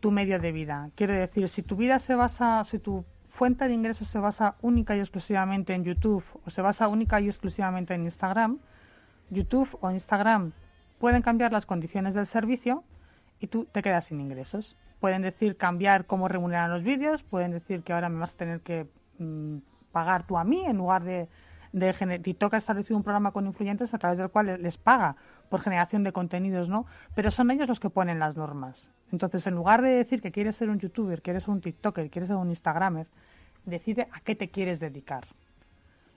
[0.00, 0.90] tu medio de vida.
[0.94, 4.96] Quiero decir, si tu vida se basa, si tu fuente de ingresos se basa única
[4.96, 8.58] y exclusivamente en YouTube o se basa única y exclusivamente en Instagram,
[9.30, 10.52] YouTube o Instagram
[10.98, 12.82] pueden cambiar las condiciones del servicio
[13.38, 14.76] y tú te quedas sin ingresos.
[15.00, 18.60] Pueden decir cambiar cómo remuneran los vídeos, pueden decir que ahora me vas a tener
[18.60, 18.86] que
[19.18, 19.58] mm,
[19.92, 21.28] pagar tú a mí en lugar de,
[21.72, 25.16] de TikTok ha establecido un programa con influyentes a través del cual les paga
[25.48, 26.86] por generación de contenidos, ¿no?
[27.14, 28.90] Pero son ellos los que ponen las normas.
[29.10, 32.28] Entonces, en lugar de decir que quieres ser un youtuber, quieres ser un TikToker, quieres
[32.28, 33.08] ser un Instagramer,
[33.64, 35.26] decide a qué te quieres dedicar.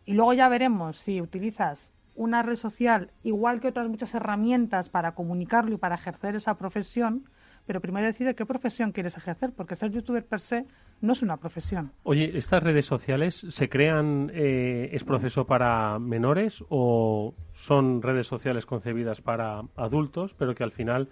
[0.06, 5.14] Y luego ya veremos si utilizas una red social igual que otras muchas herramientas para
[5.14, 7.26] comunicarlo y para ejercer esa profesión,
[7.66, 10.66] pero primero decide qué profesión quieres ejercer, porque ser youtuber per se
[11.02, 11.92] no es una profesión.
[12.04, 18.66] Oye, ¿estas redes sociales se crean, eh, es proceso para menores o son redes sociales
[18.66, 21.10] concebidas para adultos, pero que al final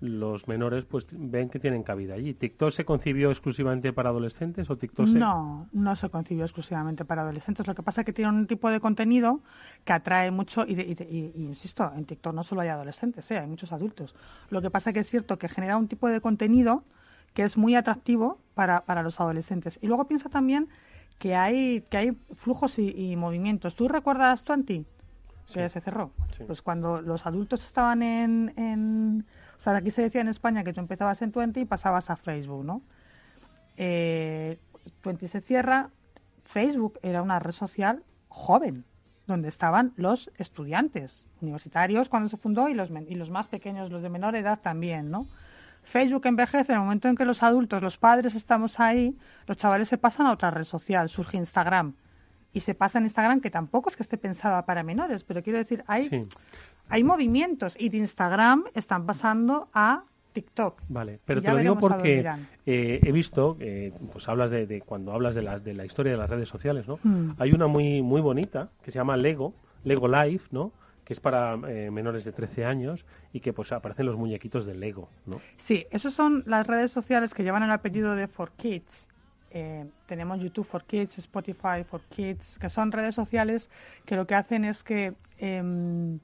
[0.00, 2.34] los menores pues ven que tienen cabida allí.
[2.34, 5.18] ¿TikTok se concibió exclusivamente para adolescentes o TikTok se...
[5.18, 7.66] No, no se concibió exclusivamente para adolescentes.
[7.66, 9.40] Lo que pasa es que tiene un tipo de contenido
[9.84, 10.96] que atrae mucho y,
[11.36, 13.38] insisto, en TikTok no solo hay adolescentes, ¿eh?
[13.38, 14.14] hay muchos adultos.
[14.50, 16.84] Lo que pasa es que es cierto que genera un tipo de contenido
[17.32, 19.78] que es muy atractivo para, para los adolescentes.
[19.80, 20.68] Y luego piensa también
[21.18, 23.74] que hay, que hay flujos y, movimientos.
[23.74, 24.84] ¿Tú recuerdas Twenty?
[25.52, 26.10] Que se cerró.
[26.46, 29.24] Pues cuando los adultos estaban en
[29.58, 32.16] o sea, aquí se decía en España que tú empezabas en Twenty y pasabas a
[32.16, 32.82] Facebook, ¿no?
[33.76, 34.58] Eh,
[35.00, 35.90] Twenty se cierra.
[36.44, 38.84] Facebook era una red social joven,
[39.26, 44.02] donde estaban los estudiantes universitarios cuando se fundó y los, y los más pequeños, los
[44.02, 45.26] de menor edad también, ¿no?
[45.84, 49.88] Facebook envejece en el momento en que los adultos, los padres estamos ahí, los chavales
[49.88, 51.94] se pasan a otra red social, surge Instagram.
[52.52, 55.58] Y se pasa en Instagram, que tampoco es que esté pensada para menores, pero quiero
[55.58, 56.28] decir, hay,
[56.88, 60.04] hay movimientos y de Instagram están pasando a
[60.34, 60.82] TikTok.
[60.88, 62.20] Vale, pero te lo digo porque
[62.66, 66.18] eh, he visto, eh, pues hablas de, cuando hablas de la, de la historia de
[66.18, 66.98] las redes sociales, ¿no?
[67.02, 67.30] Hmm.
[67.38, 69.54] Hay una muy muy bonita que se llama Lego,
[69.84, 70.72] Lego Life, ¿no?
[71.04, 74.74] que es para eh, menores de 13 años y que pues aparecen los muñequitos de
[74.74, 75.38] Lego, ¿no?
[75.58, 79.10] Sí, esas son las redes sociales que llevan el apellido de For Kids.
[80.06, 83.68] tenemos YouTube for Kids, Spotify for Kids, que son redes sociales
[84.06, 86.20] que lo que hacen es que em,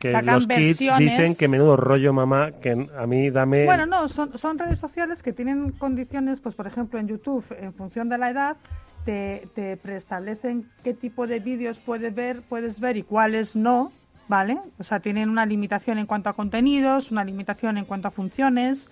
[0.00, 4.36] que los kids dicen que menudo rollo mamá que a mí dame bueno no son,
[4.38, 8.30] son redes sociales que tienen condiciones pues por ejemplo en YouTube en función de la
[8.30, 8.56] edad
[9.04, 13.92] te, te preestablecen qué tipo de vídeos puedes ver puedes ver y cuáles no
[14.26, 18.10] vale o sea tienen una limitación en cuanto a contenidos una limitación en cuanto a
[18.10, 18.90] funciones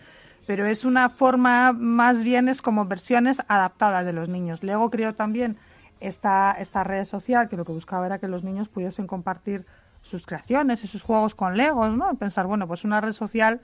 [0.48, 4.62] pero es una forma más bien es como versiones adaptadas de los niños.
[4.62, 5.58] Luego creo también
[6.00, 9.66] esta esta red social que lo que buscaba era que los niños pudiesen compartir
[10.08, 12.14] sus creaciones y sus juegos con Legos, ¿no?
[12.14, 13.60] Pensar, bueno, pues una red social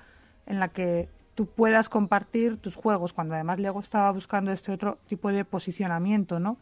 [0.46, 4.98] en la que tú puedas compartir tus juegos, cuando además Lego estaba buscando este otro
[5.06, 6.58] tipo de posicionamiento, ¿no?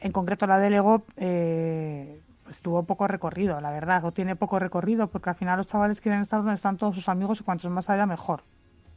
[0.00, 4.58] En concreto la de Lego eh, pues tuvo poco recorrido, la verdad, o tiene poco
[4.58, 7.70] recorrido, porque al final los chavales quieren estar donde están todos sus amigos y cuantos
[7.70, 8.42] más haya mejor,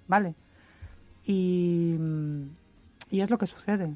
[0.07, 0.33] ¿vale?
[1.25, 1.95] Y,
[3.11, 3.93] y es lo que sucede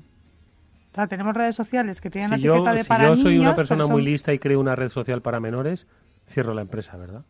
[1.07, 4.01] tenemos redes sociales que tienen la etiqueta de para Si yo soy una persona muy
[4.01, 5.87] lista y creo una red social para menores,
[6.27, 7.23] cierro la empresa, ¿verdad?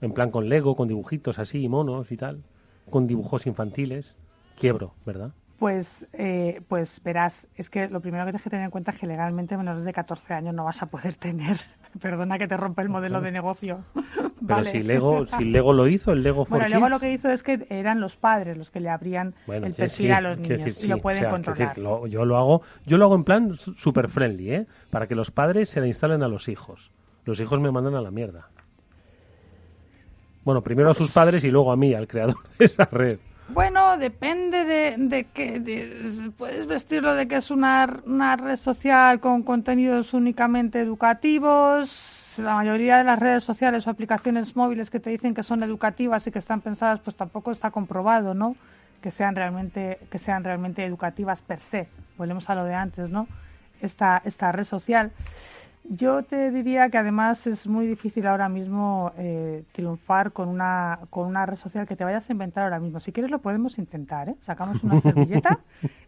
[0.00, 2.42] En plan con Lego, con dibujitos así, monos y tal,
[2.90, 4.14] con dibujos infantiles,
[4.58, 5.32] quiebro, ¿verdad?
[5.58, 8.98] Pues, eh, pues verás, es que lo primero que tienes que tener en cuenta es
[8.98, 11.60] que legalmente menores de 14 años no vas a poder tener.
[12.00, 13.84] Perdona que te rompa el modelo de negocio.
[14.46, 17.42] Pero si Lego, si Lego lo hizo, el Lego Bueno, Lego lo que hizo es
[17.42, 20.98] que eran los padres los que le abrían el perfil a los niños y lo
[20.98, 21.76] pueden controlar.
[21.76, 24.66] yo lo hago, yo lo hago en plan super friendly, ¿eh?
[24.90, 26.90] Para que los padres se la instalen a los hijos.
[27.24, 28.48] Los hijos me mandan a la mierda.
[30.44, 33.18] Bueno, primero a sus padres y luego a mí, al creador de esa red.
[33.48, 39.42] Bueno, depende de, de que puedes vestirlo de que es una, una red social con
[39.42, 42.15] contenidos únicamente educativos.
[42.38, 46.26] La mayoría de las redes sociales o aplicaciones móviles que te dicen que son educativas
[46.26, 48.56] y que están pensadas, pues tampoco está comprobado, ¿no?
[49.00, 51.88] Que sean realmente que sean realmente educativas per se.
[52.16, 53.26] Volvemos a lo de antes, ¿no?
[53.80, 55.12] Esta esta red social.
[55.88, 61.28] Yo te diría que además es muy difícil ahora mismo eh, triunfar con una, con
[61.28, 62.98] una red social que te vayas a inventar ahora mismo.
[62.98, 64.34] Si quieres lo podemos intentar, ¿eh?
[64.40, 65.60] Sacamos una servilleta,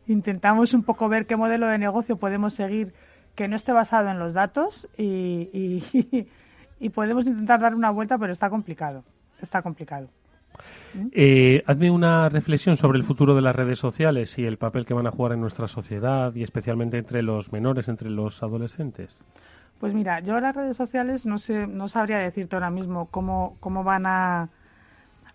[0.08, 2.92] intentamos un poco ver qué modelo de negocio podemos seguir
[3.38, 5.84] que no esté basado en los datos y,
[6.80, 9.04] y, podemos intentar dar una vuelta, pero está complicado,
[9.40, 10.08] está complicado.
[11.12, 14.92] Eh, hazme una reflexión sobre el futuro de las redes sociales y el papel que
[14.92, 19.16] van a jugar en nuestra sociedad y especialmente entre los menores, entre los adolescentes.
[19.78, 23.84] Pues mira, yo las redes sociales no sé, no sabría decirte ahora mismo cómo, cómo
[23.84, 24.48] van a,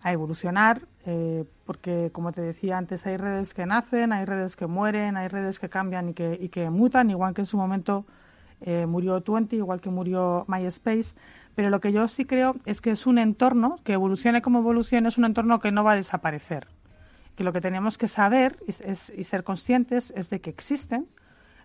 [0.03, 4.67] a evolucionar, eh, porque como te decía antes, hay redes que nacen, hay redes que
[4.67, 8.05] mueren, hay redes que cambian y que, y que mutan, igual que en su momento
[8.59, 11.15] eh, murió Twenty, igual que murió MySpace.
[11.55, 15.07] Pero lo que yo sí creo es que es un entorno que evolucione como evolucione,
[15.07, 16.67] es un entorno que no va a desaparecer.
[17.37, 21.07] Que lo que tenemos que saber es, y ser conscientes es de que existen,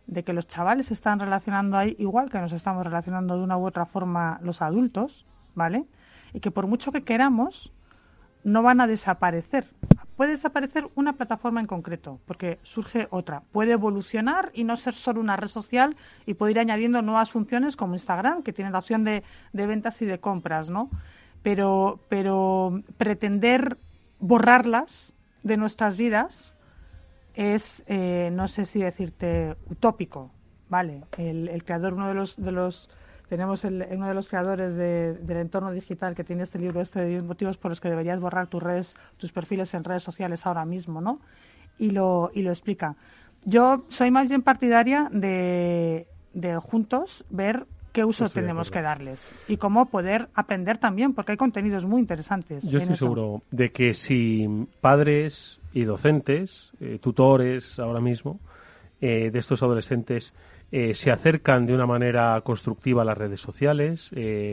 [0.07, 3.67] de que los chavales están relacionando ahí igual que nos estamos relacionando de una u
[3.67, 5.85] otra forma los adultos, ¿vale?
[6.33, 7.73] Y que por mucho que queramos,
[8.45, 9.67] no van a desaparecer.
[10.17, 13.43] Puede desaparecer una plataforma en concreto, porque surge otra.
[13.53, 17.77] Puede evolucionar y no ser solo una red social y puede ir añadiendo nuevas funciones
[17.77, 19.23] como Instagram, que tiene la opción de,
[19.53, 20.91] de ventas y de compras, ¿no?
[21.43, 23.79] Pero, pero pretender
[24.19, 26.55] borrarlas de nuestras vidas
[27.35, 30.33] es, eh, no sé si decirte, utópico,
[30.69, 31.05] ¿vale?
[31.17, 32.91] El, creador, uno de los, de los
[33.29, 37.01] tenemos el, uno de los creadores de, del entorno digital que tiene este libro, este
[37.01, 40.47] de 10 motivos por los que deberías borrar tus redes, tus perfiles en redes sociales
[40.47, 41.21] ahora mismo, ¿no?
[41.79, 42.97] Y lo, y lo explica.
[43.45, 49.57] Yo soy más bien partidaria de, de juntos ver qué uso tenemos que darles y
[49.57, 52.69] cómo poder aprender también, porque hay contenidos muy interesantes.
[52.69, 54.47] Yo estoy seguro de que si
[54.81, 58.41] padres y docentes, eh, tutores ahora mismo,
[59.01, 60.33] eh, de estos adolescentes
[60.71, 64.11] eh, se acercan de una manera constructiva a las redes sociales,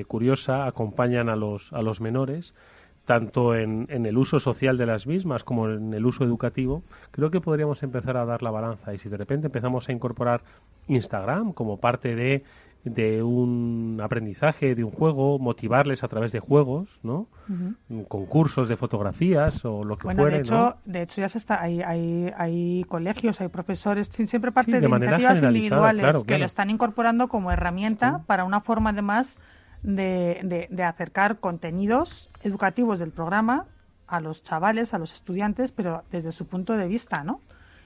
[0.08, 2.54] curiosa, acompañan a los, a los menores,
[3.06, 7.30] tanto en, en, el uso social de las mismas como en el uso educativo, creo
[7.30, 8.94] que podríamos empezar a dar la balanza.
[8.94, 10.42] Y si de repente empezamos a incorporar
[10.88, 12.44] Instagram como parte de
[12.86, 17.28] de un aprendizaje, de un juego, motivarles a través de juegos, ¿no?
[18.08, 21.62] Concursos de fotografías o lo que bueno, fuere, de hecho, de hecho ya se está,
[21.62, 27.28] hay, hay, hay colegios, hay profesores, siempre parte de, iniciativas individuales que lo están incorporando
[27.28, 29.40] como herramienta para una forma además
[29.82, 33.66] de, de, de acercar contenidos educativos del programa
[34.08, 37.42] a los chavales, a los estudiantes, pero desde su punto de vista, ¿no?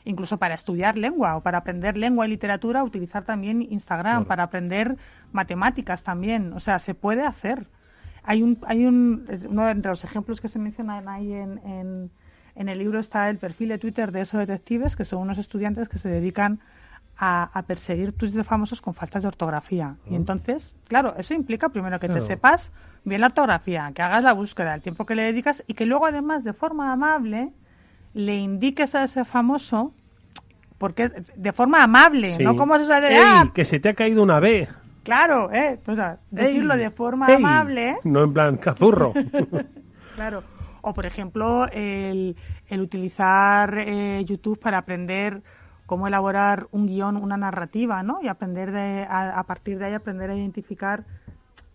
[0.05, 4.97] Incluso para estudiar lengua o para aprender lengua y literatura, utilizar también Instagram, para aprender
[5.31, 6.53] matemáticas también.
[6.53, 7.67] O sea, se puede hacer.
[8.23, 12.11] Hay un, hay un, uno de los ejemplos que se mencionan ahí en, en,
[12.55, 15.89] en el libro está el perfil de Twitter de esos detectives, que son unos estudiantes
[15.89, 16.59] que se dedican
[17.19, 19.95] a, perseguir tweets de famosos con faltas de ortografía.
[20.05, 20.17] Y ah.
[20.17, 22.71] entonces, claro, eso implica primero que te sepas
[23.03, 26.05] bien la ortografía, que hagas la búsqueda, el tiempo que le dedicas y que luego
[26.05, 27.51] además de forma amable
[28.13, 29.93] le indiques a ese famoso,
[30.77, 33.17] porque de forma amable, no como eso de...
[33.17, 33.51] ¡Ah!
[33.53, 34.67] que se te ha caído una B.
[35.03, 35.79] Claro, ¿eh?
[36.29, 37.97] decirlo de forma amable.
[38.03, 39.13] No en plan cazurro.
[40.15, 40.43] claro.
[40.81, 42.35] O, por ejemplo, el,
[42.67, 45.41] el utilizar eh, YouTube para aprender
[45.85, 48.19] cómo elaborar un guion, una narrativa, ¿no?
[48.21, 51.03] Y aprender de, a, a partir de ahí aprender a identificar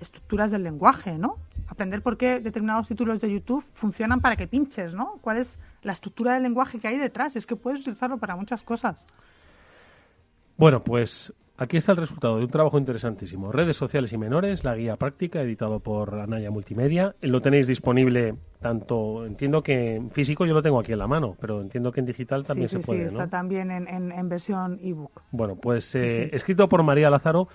[0.01, 1.37] estructuras del lenguaje, ¿no?
[1.67, 5.19] Aprender por qué determinados títulos de YouTube funcionan para que pinches, ¿no?
[5.21, 7.37] ¿Cuál es la estructura del lenguaje que hay detrás?
[7.37, 9.07] Es que puedes utilizarlo para muchas cosas.
[10.57, 13.53] Bueno, pues aquí está el resultado de un trabajo interesantísimo.
[13.53, 17.15] Redes sociales y menores, la guía práctica, editado por Anaya Multimedia.
[17.21, 21.37] Lo tenéis disponible tanto, entiendo que en físico yo lo tengo aquí en la mano,
[21.41, 23.09] pero entiendo que en digital también se puede.
[23.11, 25.23] Sí, está también en, en, versión ebook.
[25.33, 27.49] Bueno, pues eh, escrito por María Lázaro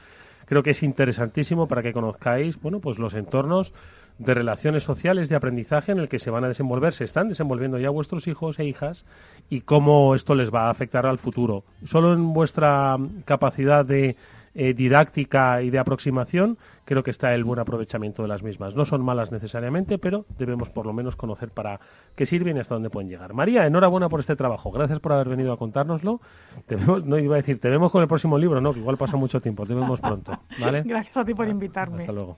[0.46, 3.74] creo que es interesantísimo para que conozcáis, bueno, pues los entornos
[4.20, 7.80] de relaciones sociales, de aprendizaje en el que se van a desenvolver, se están desenvolviendo
[7.80, 9.06] ya vuestros hijos e hijas
[9.50, 11.64] y cómo esto les va a afectar al futuro.
[11.86, 14.18] Solo en vuestra capacidad de
[14.56, 18.76] eh, didáctica y de aproximación, creo que está el buen aprovechamiento de las mismas.
[18.76, 21.80] No son malas necesariamente, pero debemos por lo menos conocer para
[22.16, 23.34] qué sirven y hasta dónde pueden llegar.
[23.34, 24.70] María, enhorabuena por este trabajo.
[24.72, 26.20] Gracias por haber venido a contárnoslo.
[26.66, 29.16] Te no iba a decir, te vemos con el próximo libro, no, que igual pasa
[29.16, 29.66] mucho tiempo.
[29.66, 30.34] Te vemos pronto.
[30.60, 30.82] ¿vale?
[30.86, 32.02] Gracias a ti por invitarme.
[32.02, 32.38] Hasta luego.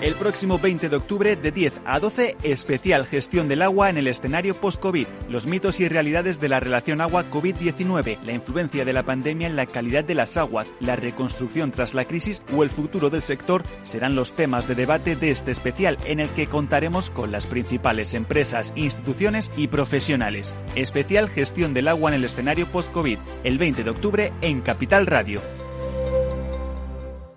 [0.00, 4.06] El próximo 20 de octubre de 10 a 12, especial gestión del agua en el
[4.06, 9.48] escenario post-COVID, los mitos y realidades de la relación agua-COVID-19, la influencia de la pandemia
[9.48, 13.22] en la calidad de las aguas, la reconstrucción tras la crisis o el futuro del
[13.22, 17.48] sector serán los temas de debate de este especial en el que contaremos con las
[17.48, 20.54] principales empresas, instituciones y profesionales.
[20.76, 25.40] Especial gestión del agua en el escenario post-COVID, el 20 de octubre en Capital Radio.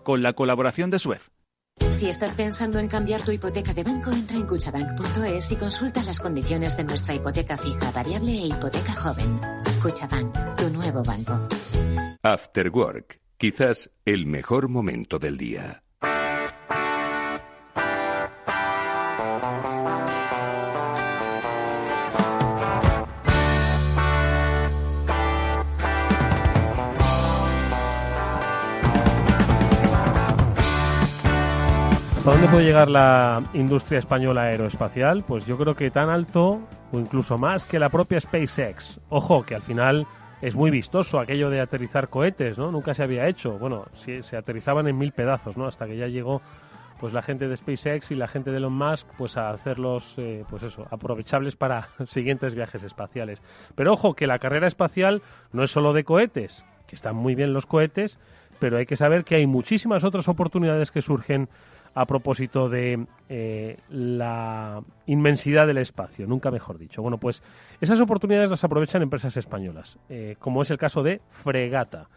[0.03, 1.31] Con la colaboración de Suez.
[2.01, 6.19] Si estás pensando en cambiar tu hipoteca de banco, entra en cuchabank.es y consulta las
[6.19, 9.39] condiciones de nuestra hipoteca fija, variable e hipoteca joven.
[9.83, 11.47] Cuchabank, tu nuevo banco.
[12.23, 15.83] After Work, quizás el mejor momento del día.
[32.21, 35.23] ¿Hasta dónde puede llegar la industria española aeroespacial?
[35.23, 36.61] Pues yo creo que tan alto
[36.91, 38.99] o incluso más que la propia SpaceX.
[39.09, 40.05] Ojo, que al final
[40.39, 42.71] es muy vistoso aquello de aterrizar cohetes, ¿no?
[42.71, 43.57] Nunca se había hecho.
[43.57, 45.65] Bueno, se, se aterrizaban en mil pedazos, ¿no?
[45.65, 46.43] Hasta que ya llegó
[46.99, 50.45] pues la gente de SpaceX y la gente de Elon Musk pues a hacerlos eh,
[50.47, 53.41] pues eso aprovechables para siguientes viajes espaciales
[53.73, 57.53] pero ojo que la carrera espacial no es solo de cohetes que están muy bien
[57.53, 58.19] los cohetes
[58.59, 61.49] pero hay que saber que hay muchísimas otras oportunidades que surgen
[61.93, 67.01] a propósito de eh, la inmensidad del espacio, nunca mejor dicho.
[67.01, 67.43] Bueno, pues
[67.81, 72.07] esas oportunidades las aprovechan empresas españolas, eh, como es el caso de Fregata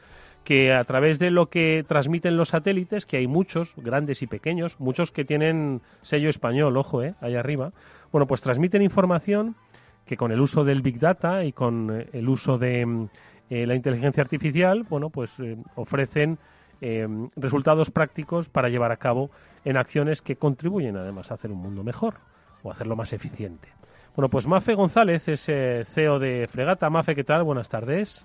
[0.45, 4.79] que a través de lo que transmiten los satélites, que hay muchos, grandes y pequeños,
[4.79, 7.72] muchos que tienen sello español, ojo, eh, ahí arriba,
[8.12, 9.57] bueno, pues transmiten información
[10.05, 13.09] que con el uso del Big Data y con eh, el uso de mm,
[13.49, 15.31] la inteligencia artificial, bueno, pues
[15.77, 16.39] ofrecen
[17.37, 19.30] resultados prácticos para llevar a cabo
[19.64, 22.14] en acciones que contribuyen además a hacer un mundo mejor
[22.62, 23.68] o hacerlo más eficiente.
[24.16, 25.45] Bueno, pues Mafe González es
[25.89, 26.89] CEO de Fregata.
[26.91, 27.43] Mafe, ¿qué tal?
[27.43, 28.24] Buenas tardes.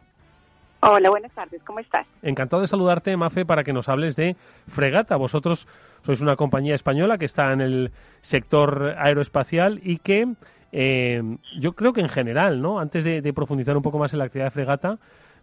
[0.82, 2.08] Hola, buenas tardes, ¿cómo estás?
[2.22, 4.38] Encantado de saludarte, Mafe, para que nos hables de
[4.70, 5.18] Fregata.
[5.18, 5.68] Vosotros
[6.04, 7.92] sois una compañía española que está en el
[8.22, 10.36] sector aeroespacial y que
[10.72, 11.22] eh,
[11.60, 12.80] yo creo que en general, ¿no?
[12.80, 15.00] Antes de, de, profundizar un poco más en la actividad de Fregata,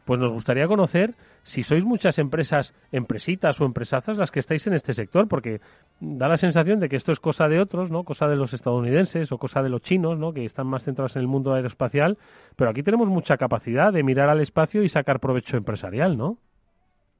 [0.06, 4.74] pues nos gustaría conocer si sois muchas empresas, empresitas o empresazas las que estáis en
[4.74, 5.60] este sector, porque
[6.00, 8.04] da la sensación de que esto es cosa de otros, ¿no?
[8.04, 10.32] Cosa de los estadounidenses o cosa de los chinos, ¿no?
[10.32, 12.16] Que están más centrados en el mundo aeroespacial,
[12.56, 16.38] pero aquí tenemos mucha capacidad de mirar al espacio y sacar provecho empresarial, ¿no?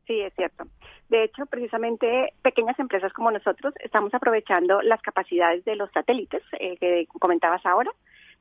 [0.06, 0.64] Sí, es cierto.
[1.08, 6.76] De hecho, precisamente pequeñas empresas como nosotros estamos aprovechando las capacidades de los satélites eh,
[6.78, 7.90] que comentabas ahora,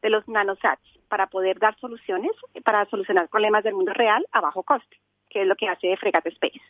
[0.06, 2.30] de los nanosats, para poder dar soluciones,
[2.64, 4.98] para solucionar problemas del mundo real a bajo coste,
[5.32, 6.62] que es lo que hace Fregata Space.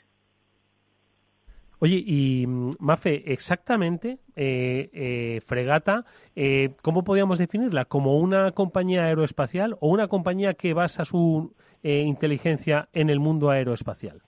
[1.79, 6.05] Oye, y Mafe, exactamente, eh, eh, Fregata,
[6.37, 7.83] eh, ¿cómo podríamos definirla?
[7.83, 13.49] ¿Como una compañía aeroespacial o una compañía que basa su eh, inteligencia en el mundo
[13.49, 14.21] aeroespacial?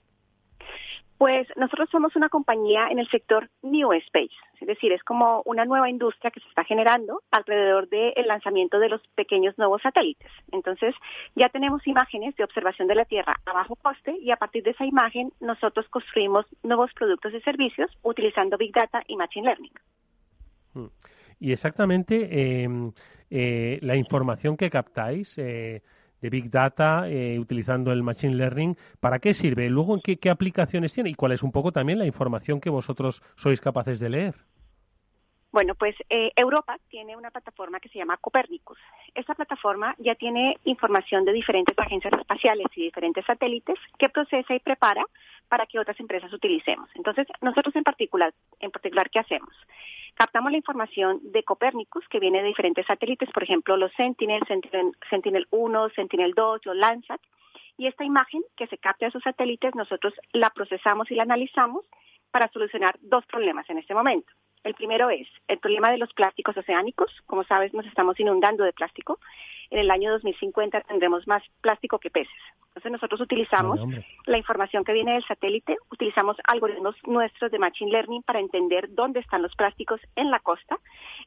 [1.18, 5.64] Pues nosotros somos una compañía en el sector New Space, es decir, es como una
[5.64, 10.30] nueva industria que se está generando alrededor del lanzamiento de los pequeños nuevos satélites.
[10.52, 10.94] Entonces,
[11.34, 14.70] ya tenemos imágenes de observación de la Tierra a bajo coste y a partir de
[14.70, 19.72] esa imagen nosotros construimos nuevos productos y servicios utilizando Big Data y Machine Learning.
[21.40, 22.68] Y exactamente eh,
[23.30, 25.36] eh, la información que captáis.
[25.36, 25.82] Eh,
[26.20, 28.76] de Big Data eh, utilizando el Machine Learning.
[29.00, 29.68] ¿Para qué sirve?
[29.70, 31.10] Luego, ¿en qué, qué, aplicaciones tiene?
[31.10, 34.47] ¿Y cuál es un poco también la información que vosotros sois capaces de leer?
[35.50, 38.78] Bueno, pues eh, Europa tiene una plataforma que se llama Copernicus.
[39.14, 44.60] Esta plataforma ya tiene información de diferentes agencias espaciales y diferentes satélites que procesa y
[44.60, 45.06] prepara
[45.48, 46.90] para que otras empresas utilicemos.
[46.94, 49.54] Entonces, nosotros en particular, en particular, ¿qué hacemos?
[50.14, 54.92] Captamos la información de Copernicus, que viene de diferentes satélites, por ejemplo, los Sentinel, Sentinel,
[55.08, 57.20] Sentinel 1, Sentinel 2, los Landsat,
[57.78, 61.86] y esta imagen que se capta de esos satélites, nosotros la procesamos y la analizamos
[62.30, 64.30] para solucionar dos problemas en este momento.
[64.64, 67.10] El primero es el problema de los plásticos oceánicos.
[67.26, 69.18] Como sabes, nos estamos inundando de plástico.
[69.70, 72.32] En el año 2050 tendremos más plástico que peces.
[72.68, 77.90] Entonces nosotros utilizamos Ay, la información que viene del satélite, utilizamos algoritmos nuestros de Machine
[77.90, 80.78] Learning para entender dónde están los plásticos en la costa,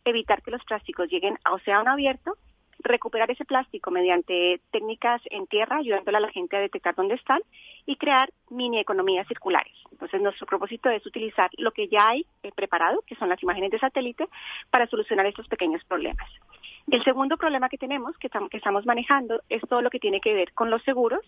[0.06, 2.38] evitar que los plásticos lleguen a océano abierto
[2.84, 7.42] recuperar ese plástico mediante técnicas en tierra, ayudándole a la gente a detectar dónde están
[7.86, 9.74] y crear mini economías circulares.
[9.92, 13.72] Entonces, nuestro propósito es utilizar lo que ya hay eh, preparado, que son las imágenes
[13.72, 14.28] de satélite,
[14.70, 16.30] para solucionar estos pequeños problemas.
[16.90, 20.34] El segundo problema que tenemos, que, que estamos manejando, es todo lo que tiene que
[20.34, 21.22] ver con los seguros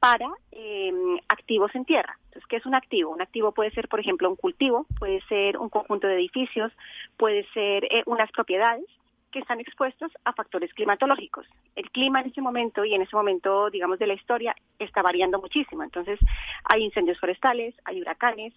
[0.00, 0.92] para eh,
[1.28, 2.18] activos en tierra.
[2.26, 3.10] Entonces, ¿qué es un activo?
[3.10, 6.72] Un activo puede ser, por ejemplo, un cultivo, puede ser un conjunto de edificios,
[7.16, 8.84] puede ser eh, unas propiedades
[9.30, 11.46] que están expuestos a factores climatológicos.
[11.76, 15.40] El clima en ese momento y en ese momento, digamos, de la historia está variando
[15.40, 15.82] muchísimo.
[15.82, 16.18] Entonces,
[16.64, 18.54] hay incendios forestales, hay huracanes,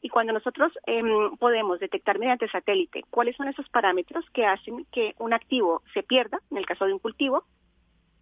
[0.00, 1.02] y cuando nosotros eh,
[1.38, 6.40] podemos detectar mediante satélite cuáles son esos parámetros que hacen que un activo se pierda,
[6.50, 7.44] en el caso de un cultivo,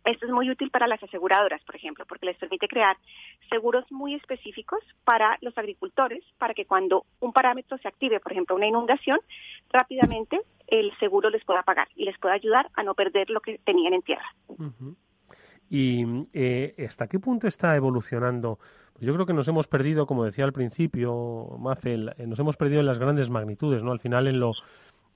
[0.05, 2.97] esto es muy útil para las aseguradoras, por ejemplo, porque les permite crear
[3.49, 8.57] seguros muy específicos para los agricultores, para que cuando un parámetro se active, por ejemplo,
[8.57, 9.19] una inundación,
[9.71, 13.59] rápidamente el seguro les pueda pagar y les pueda ayudar a no perder lo que
[13.59, 14.27] tenían en tierra.
[15.71, 18.59] ¿Y eh, hasta qué punto está evolucionando?
[19.01, 22.87] Yo creo que nos hemos perdido, como decía al principio, Mafel, nos hemos perdido en
[22.87, 23.93] las grandes magnitudes, ¿no?
[23.93, 24.53] Al final en lo,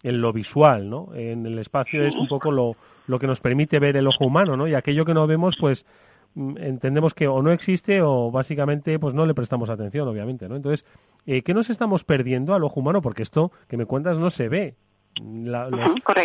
[0.03, 1.15] en lo visual, ¿no?
[1.15, 2.77] En el espacio es un poco lo,
[3.07, 4.69] lo que nos permite ver el ojo humano, ¿no?
[4.69, 5.87] Y aquello que no vemos, pues
[6.35, 10.57] mm, entendemos que o no existe o básicamente pues no le prestamos atención, obviamente, ¿no?
[10.57, 10.87] Entonces,
[11.27, 13.01] eh, ¿qué nos estamos perdiendo al ojo humano?
[13.03, 14.75] Porque esto que me cuentas no se ve.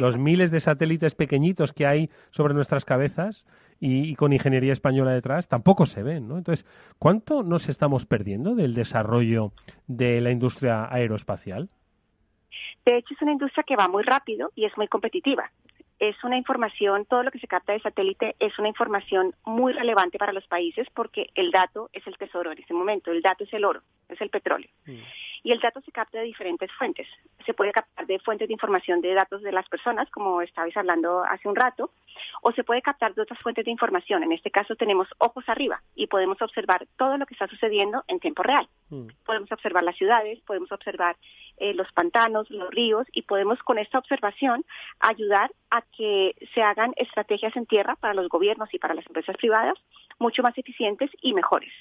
[0.02, 3.46] los, miles de satélites pequeñitos que hay sobre nuestras cabezas
[3.80, 6.38] y, con ingeniería española detrás tampoco se ven, ¿no?
[6.38, 6.66] Entonces,
[7.00, 9.54] ¿cuánto nos estamos perdiendo del desarrollo
[9.88, 11.70] de la industria aeroespacial?
[12.86, 15.52] De hecho, es una industria que va muy rápido y es muy competitiva
[16.02, 20.18] es una información, todo lo que se capta de satélite es una información muy relevante
[20.18, 23.54] para los países porque el dato es el tesoro en ese momento, el dato es
[23.54, 24.68] el oro, es el petróleo.
[24.88, 24.98] Mm.
[25.44, 27.08] Y el dato se capta de diferentes fuentes.
[27.46, 31.24] Se puede captar de fuentes de información de datos de las personas, como estabais hablando
[31.24, 31.92] hace un rato,
[32.42, 34.24] o se puede captar de otras fuentes de información.
[34.24, 38.20] En este caso tenemos ojos arriba y podemos observar todo lo que está sucediendo en
[38.20, 38.68] tiempo real.
[38.90, 39.08] Mm.
[39.24, 41.16] Podemos observar las ciudades, podemos observar
[41.58, 44.66] eh, los pantanos, los ríos y podemos con esta observación
[45.00, 49.38] ayudar a que se hagan estrategias en tierra para los gobiernos y para las empresas
[49.38, 49.78] privadas
[50.20, 51.72] mucho más eficientes y mejores.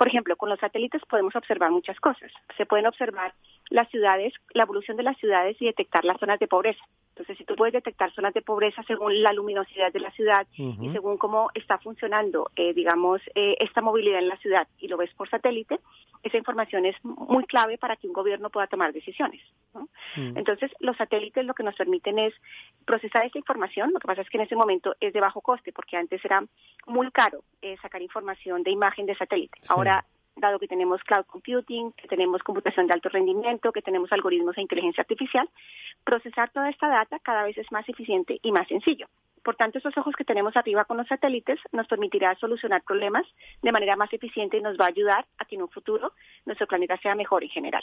[0.00, 2.32] Por ejemplo, con los satélites podemos observar muchas cosas.
[2.56, 3.34] Se pueden observar
[3.68, 6.82] las ciudades, la evolución de las ciudades y detectar las zonas de pobreza.
[7.10, 10.90] Entonces, si tú puedes detectar zonas de pobreza según la luminosidad de la ciudad y
[10.92, 15.12] según cómo está funcionando, eh, digamos, eh, esta movilidad en la ciudad y lo ves
[15.12, 15.78] por satélite,
[16.22, 19.40] esa información es muy clave para que un gobierno pueda tomar decisiones.
[19.74, 20.38] Mm.
[20.38, 22.34] Entonces, los satélites lo que nos permiten es
[22.86, 23.90] procesar esa información.
[23.92, 26.42] Lo que pasa es que en ese momento es de bajo coste, porque antes era
[26.86, 29.58] muy caro eh, sacar información de imagen de satélite.
[30.36, 34.62] Dado que tenemos cloud computing, que tenemos computación de alto rendimiento, que tenemos algoritmos de
[34.62, 35.48] inteligencia artificial,
[36.04, 39.06] procesar toda esta data cada vez es más eficiente y más sencillo.
[39.42, 43.26] Por tanto, esos ojos que tenemos arriba con los satélites nos permitirá solucionar problemas
[43.62, 46.12] de manera más eficiente y nos va a ayudar a que en un futuro
[46.44, 47.82] nuestro planeta sea mejor en general.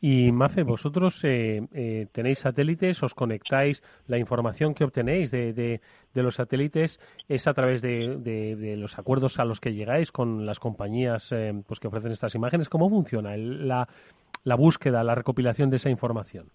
[0.00, 5.80] Y Mafe, vosotros eh, eh, tenéis satélites, os conectáis, la información que obtenéis de, de,
[6.22, 11.32] los satélites es a través de, los acuerdos a los que llegáis con las compañías
[11.32, 12.68] eh, pues que ofrecen estas imágenes.
[12.68, 16.50] ¿Cómo funciona la búsqueda, la recopilación de esa información?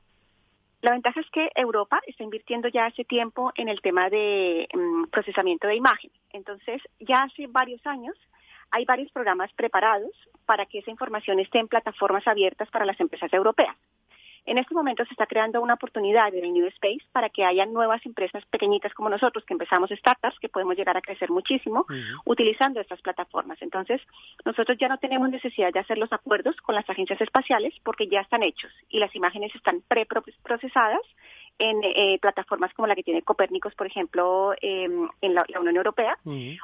[0.81, 5.05] La ventaja es que Europa está invirtiendo ya hace tiempo en el tema de mm,
[5.05, 6.11] procesamiento de imagen.
[6.31, 8.15] Entonces, ya hace varios años
[8.71, 10.11] hay varios programas preparados
[10.45, 13.75] para que esa información esté en plataformas abiertas para las empresas europeas.
[14.49, 17.67] En este momento se está creando una oportunidad en el New Space para que haya
[17.67, 21.85] nuevas empresas pequeñitas como nosotros, que empezamos startups, que podemos llegar a crecer muchísimo
[22.25, 23.61] utilizando estas plataformas.
[23.61, 24.01] Entonces,
[24.43, 28.21] nosotros ya no tenemos necesidad de hacer los acuerdos con las agencias espaciales porque ya
[28.21, 31.01] están hechos y las imágenes están preprocesadas
[31.59, 36.17] en eh, plataformas como la que tiene Copérnicos, por ejemplo, em, en la, Unión Europea,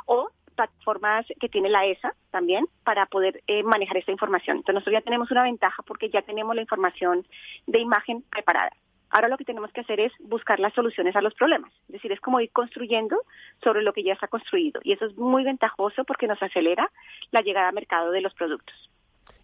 [0.08, 4.58] o plataformas que tiene la ESA también para poder eh, manejar esta información.
[4.58, 7.26] Entonces nosotros ya tenemos una ventaja porque ya tenemos la información
[7.68, 8.72] de imagen preparada.
[9.10, 11.72] Ahora lo que tenemos que hacer es buscar las soluciones a los problemas.
[11.88, 13.22] Es decir, es como ir construyendo
[13.64, 14.82] sobre lo que ya está construido.
[14.84, 16.92] Y eso es muy ventajoso porque nos acelera
[17.32, 18.90] la llegada al mercado de los productos.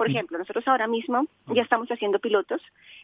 [0.01, 2.59] Por ejemplo, nosotros ahora mismo ya estamos haciendo pilotos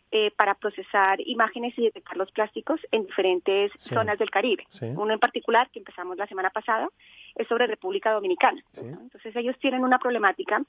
[0.10, 4.66] eh, para procesar imágenes y detectar los plásticos en diferentes zonas del Caribe.
[4.82, 6.90] Uno en particular, que empezamos la semana pasada,
[7.36, 8.64] es sobre República Dominicana.
[8.76, 10.64] Entonces ellos tienen una problemática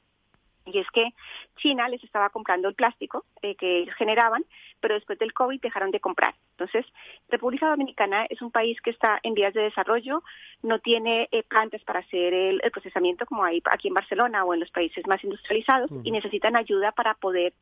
[0.66, 1.14] y es que
[1.56, 4.44] China les estaba comprando el plástico eh, que ellos generaban,
[4.80, 6.34] pero después del COVID dejaron de comprar.
[6.52, 6.86] Entonces,
[7.28, 10.22] República Dominicana es un país que está en vías de desarrollo,
[10.62, 14.60] no tiene eh, plantas para hacer el, procesamiento como hay aquí en Barcelona o en
[14.60, 17.54] los países más industrializados y necesitan ayuda para poder,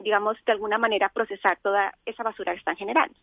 [0.00, 3.14] digamos, de alguna manera procesar toda esa basura que están generando.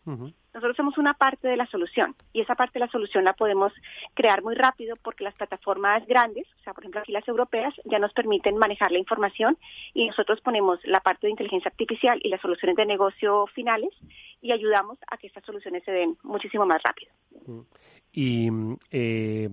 [0.54, 3.72] Nosotros somos una parte de la solución y esa parte de la solución la podemos
[4.14, 7.98] crear muy rápido porque las plataformas grandes, o sea, por ejemplo aquí las europeas, ya
[7.98, 9.56] nos permiten manejar la información
[9.94, 13.90] y nosotros ponemos la parte de inteligencia artificial y las soluciones de negocio finales
[14.40, 17.12] y ayudamos a que estas soluciones se den muchísimo más rápido.
[18.12, 18.48] Y,
[18.90, 19.48] eh,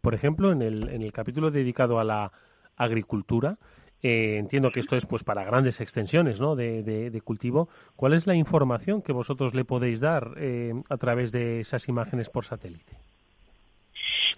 [0.00, 2.32] por ejemplo, en el, en el capítulo dedicado a la
[2.76, 3.58] agricultura,
[4.02, 6.54] eh, entiendo que esto es pues para grandes extensiones ¿no?
[6.54, 7.68] de, de, cultivo.
[7.96, 12.28] ¿Cuál es la información que vosotros le podéis dar eh, a través de esas imágenes
[12.28, 12.98] por satélite?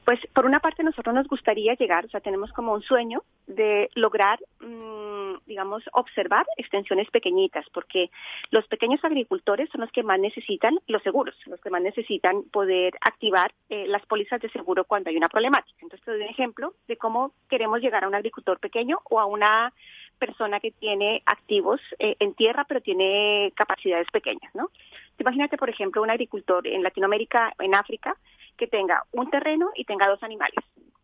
[0.05, 3.90] Pues por una parte nosotros nos gustaría llegar, o sea, tenemos como un sueño de
[3.94, 8.11] lograr, mm, digamos, observar extensiones pequeñitas, porque
[8.51, 12.94] los pequeños agricultores son los que más necesitan los seguros, los que más necesitan poder
[13.03, 15.78] activar eh, las pólizas de seguro cuando hay una problemática.
[15.82, 19.26] Entonces te doy un ejemplo de cómo queremos llegar a un agricultor pequeño o a
[19.26, 19.72] una
[20.18, 24.70] persona que tiene activos eh, en tierra pero tiene capacidades pequeñas, ¿no?
[25.18, 28.16] Imagínate, por ejemplo, un agricultor en Latinoamérica, en África,
[28.59, 30.63] que tenga un terreno y tenga dos animales,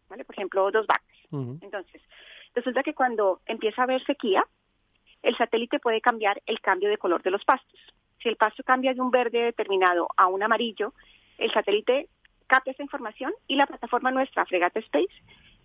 [0.09, 0.25] ¿vale?
[0.25, 1.07] Por ejemplo, dos vacas.
[1.63, 2.03] Entonces,
[2.55, 4.45] resulta que cuando empieza a haber sequía,
[5.23, 7.81] el satélite puede cambiar el cambio de color de los pastos.
[8.23, 10.93] Si el pasto cambia de un verde determinado a un amarillo,
[11.39, 12.09] el satélite
[12.47, 15.15] capta esa información y la plataforma nuestra, Fregata Space,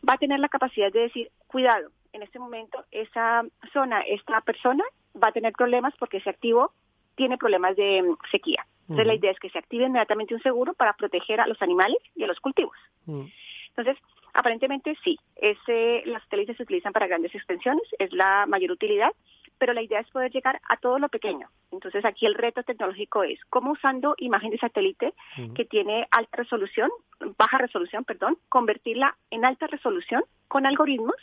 [0.07, 4.83] va a tener la capacidad de decir, cuidado, en este momento esa zona, esta persona
[5.21, 6.71] va a tener problemas porque ese activo
[7.15, 8.65] tiene problemas de mm, sequía.
[8.89, 11.99] Entonces la idea es que se active inmediatamente un seguro para proteger a los animales
[12.15, 12.75] y a los cultivos.
[13.05, 19.11] Entonces, aparentemente sí, ese, los satélites se utilizan para grandes extensiones, es la mayor utilidad,
[19.59, 21.49] pero la idea es poder llegar a todo lo pequeño.
[21.71, 25.13] Entonces aquí el reto tecnológico es cómo usando imagen de satélite
[25.53, 26.89] que tiene alta resolución,
[27.37, 31.15] baja resolución, perdón, convertirla en alta resolución con algoritmos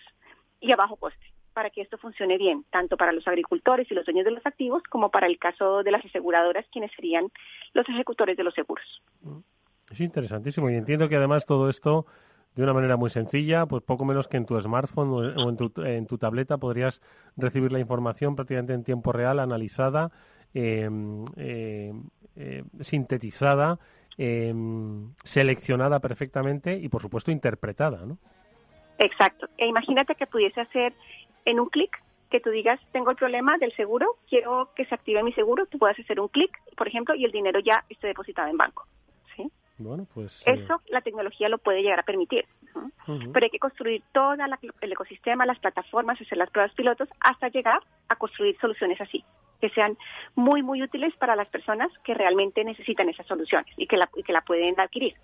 [0.60, 4.04] y a bajo coste para que esto funcione bien, tanto para los agricultores y los
[4.04, 7.32] dueños de los activos como para el caso de las aseguradoras, quienes serían
[7.72, 8.84] los ejecutores de los seguros.
[9.90, 12.04] Es interesantísimo y entiendo que además todo esto
[12.54, 15.72] de una manera muy sencilla, pues poco menos que en tu smartphone o en tu,
[15.82, 17.00] en tu tableta podrías
[17.38, 20.10] recibir la información prácticamente en tiempo real, analizada,
[20.52, 22.02] em, em,
[22.36, 23.78] eh, sintetizada,
[24.18, 28.18] em, seleccionada perfectamente y, por supuesto, interpretada, ¿no?
[28.98, 29.48] Exacto.
[29.58, 30.94] E imagínate que pudiese hacer
[31.46, 35.22] en un clic que tú digas, tengo el problema del seguro, quiero que se active
[35.22, 38.48] mi seguro, tú puedas hacer un clic, por ejemplo, y el dinero ya esté depositado
[38.48, 38.86] en banco.
[39.78, 40.32] Bueno, pues.
[40.46, 42.46] Eh, Eso la tecnología lo puede llegar a permitir.
[43.06, 47.80] Pero hay que construir todo el ecosistema, las plataformas, hacer las pruebas pilotos hasta llegar
[48.08, 49.24] a construir soluciones así,
[49.60, 49.96] que sean
[50.34, 54.22] muy, muy útiles para las personas que realmente necesitan esas soluciones y que la, y
[54.22, 55.14] que la pueden adquirir.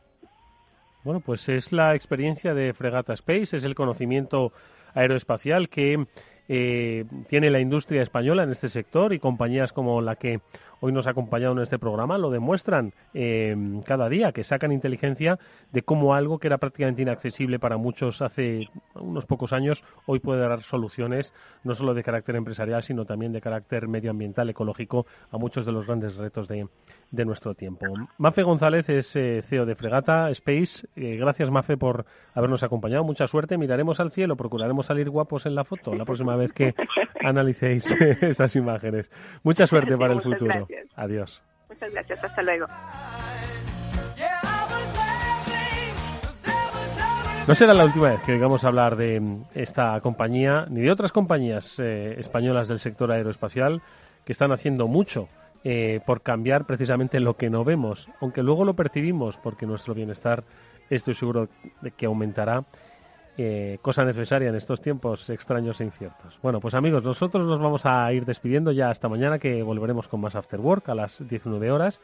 [1.05, 4.53] Bueno, pues es la experiencia de Fregata Space, es el conocimiento
[4.95, 6.07] aeroespacial que
[6.49, 10.41] eh, tiene la industria española en este sector y compañías como la que
[10.83, 13.57] hoy nos ha acompañado en este programa lo demuestran eh,
[13.87, 15.39] cada día, que sacan inteligencia
[15.71, 20.41] de cómo algo que era prácticamente inaccesible para muchos hace unos pocos años, hoy puede
[20.41, 25.65] dar soluciones no solo de carácter empresarial, sino también de carácter medioambiental, ecológico, a muchos
[25.65, 26.67] de los grandes retos de,
[27.13, 27.87] de nuestro tiempo.
[28.19, 30.89] Mafe González es eh, CEO de Fregata Space.
[30.97, 33.05] Eh, gracias, Mafe, por habernos acompañado.
[33.05, 33.57] Mucha suerte.
[33.57, 36.75] Miraremos al cielo, procuraremos salir guapos en la foto la próxima vez que
[37.25, 37.87] analicéis
[38.21, 39.11] estas imágenes.
[39.45, 40.67] Mucha suerte para el futuro.
[40.97, 41.43] Adiós.
[41.69, 42.25] Muchas gracias.
[42.25, 42.67] Hasta luego.
[47.49, 49.21] No será la última vez que oigamos hablar de
[49.55, 53.83] esta compañía ni de otras compañías eh, españolas del sector aeroespacial
[54.25, 55.29] que están haciendo mucho
[55.65, 60.45] eh, por cambiar precisamente lo que no vemos, aunque luego lo percibimos porque nuestro bienestar
[60.89, 61.49] estoy seguro
[61.81, 62.65] de que aumentará,
[63.39, 66.39] eh, cosa necesaria en estos tiempos extraños e inciertos.
[66.43, 70.21] Bueno, pues amigos, nosotros nos vamos a ir despidiendo ya hasta mañana que volveremos con
[70.21, 72.01] más After Work a las 19 horas.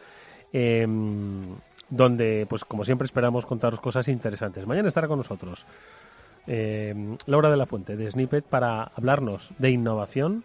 [0.52, 1.56] Em,
[1.90, 4.66] donde, pues como siempre, esperamos contaros cosas interesantes.
[4.66, 5.64] Mañana estará con nosotros
[6.46, 10.44] em, Laura de la Fuente de Snippet para hablarnos de innovación,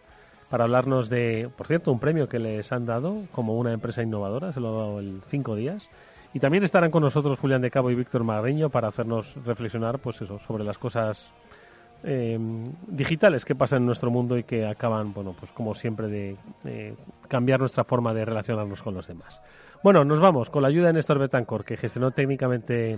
[0.49, 4.51] para hablarnos de, por cierto, un premio que les han dado como una empresa innovadora,
[4.51, 5.87] se lo ha dado el cinco días.
[6.33, 10.21] Y también estarán con nosotros Julián de Cabo y Víctor Magreño para hacernos reflexionar, pues
[10.21, 11.23] eso, sobre las cosas
[12.03, 12.37] eh,
[12.87, 16.95] digitales que pasan en nuestro mundo y que acaban, bueno, pues como siempre, de
[17.27, 19.39] cambiar nuestra forma de relacionarnos con los demás.
[19.83, 22.97] Bueno, nos vamos con la ayuda de Néstor Betancor, que gestionó técnicamente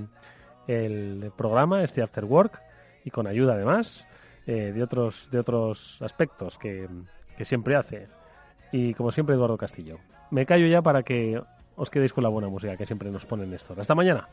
[0.67, 2.61] el programa, este After Work,
[3.03, 4.05] y con ayuda además
[4.47, 6.87] eh, de otros de otros aspectos que,
[7.37, 8.07] que siempre hace.
[8.71, 9.97] Y como siempre, Eduardo Castillo.
[10.31, 11.41] Me callo ya para que
[11.75, 13.75] os quedéis con la buena música que siempre nos ponen esto.
[13.77, 14.27] Hasta mañana.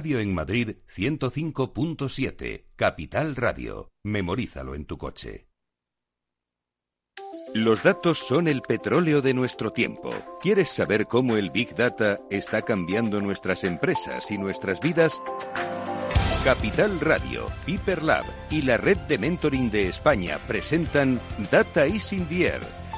[0.00, 3.90] Radio en Madrid 105.7, Capital Radio.
[4.02, 5.46] Memorízalo en tu coche.
[7.52, 10.08] Los datos son el petróleo de nuestro tiempo.
[10.40, 15.20] ¿Quieres saber cómo el Big Data está cambiando nuestras empresas y nuestras vidas?
[16.44, 21.20] Capital Radio, Piper Lab y la red de mentoring de España presentan
[21.50, 22.79] Data is in the Air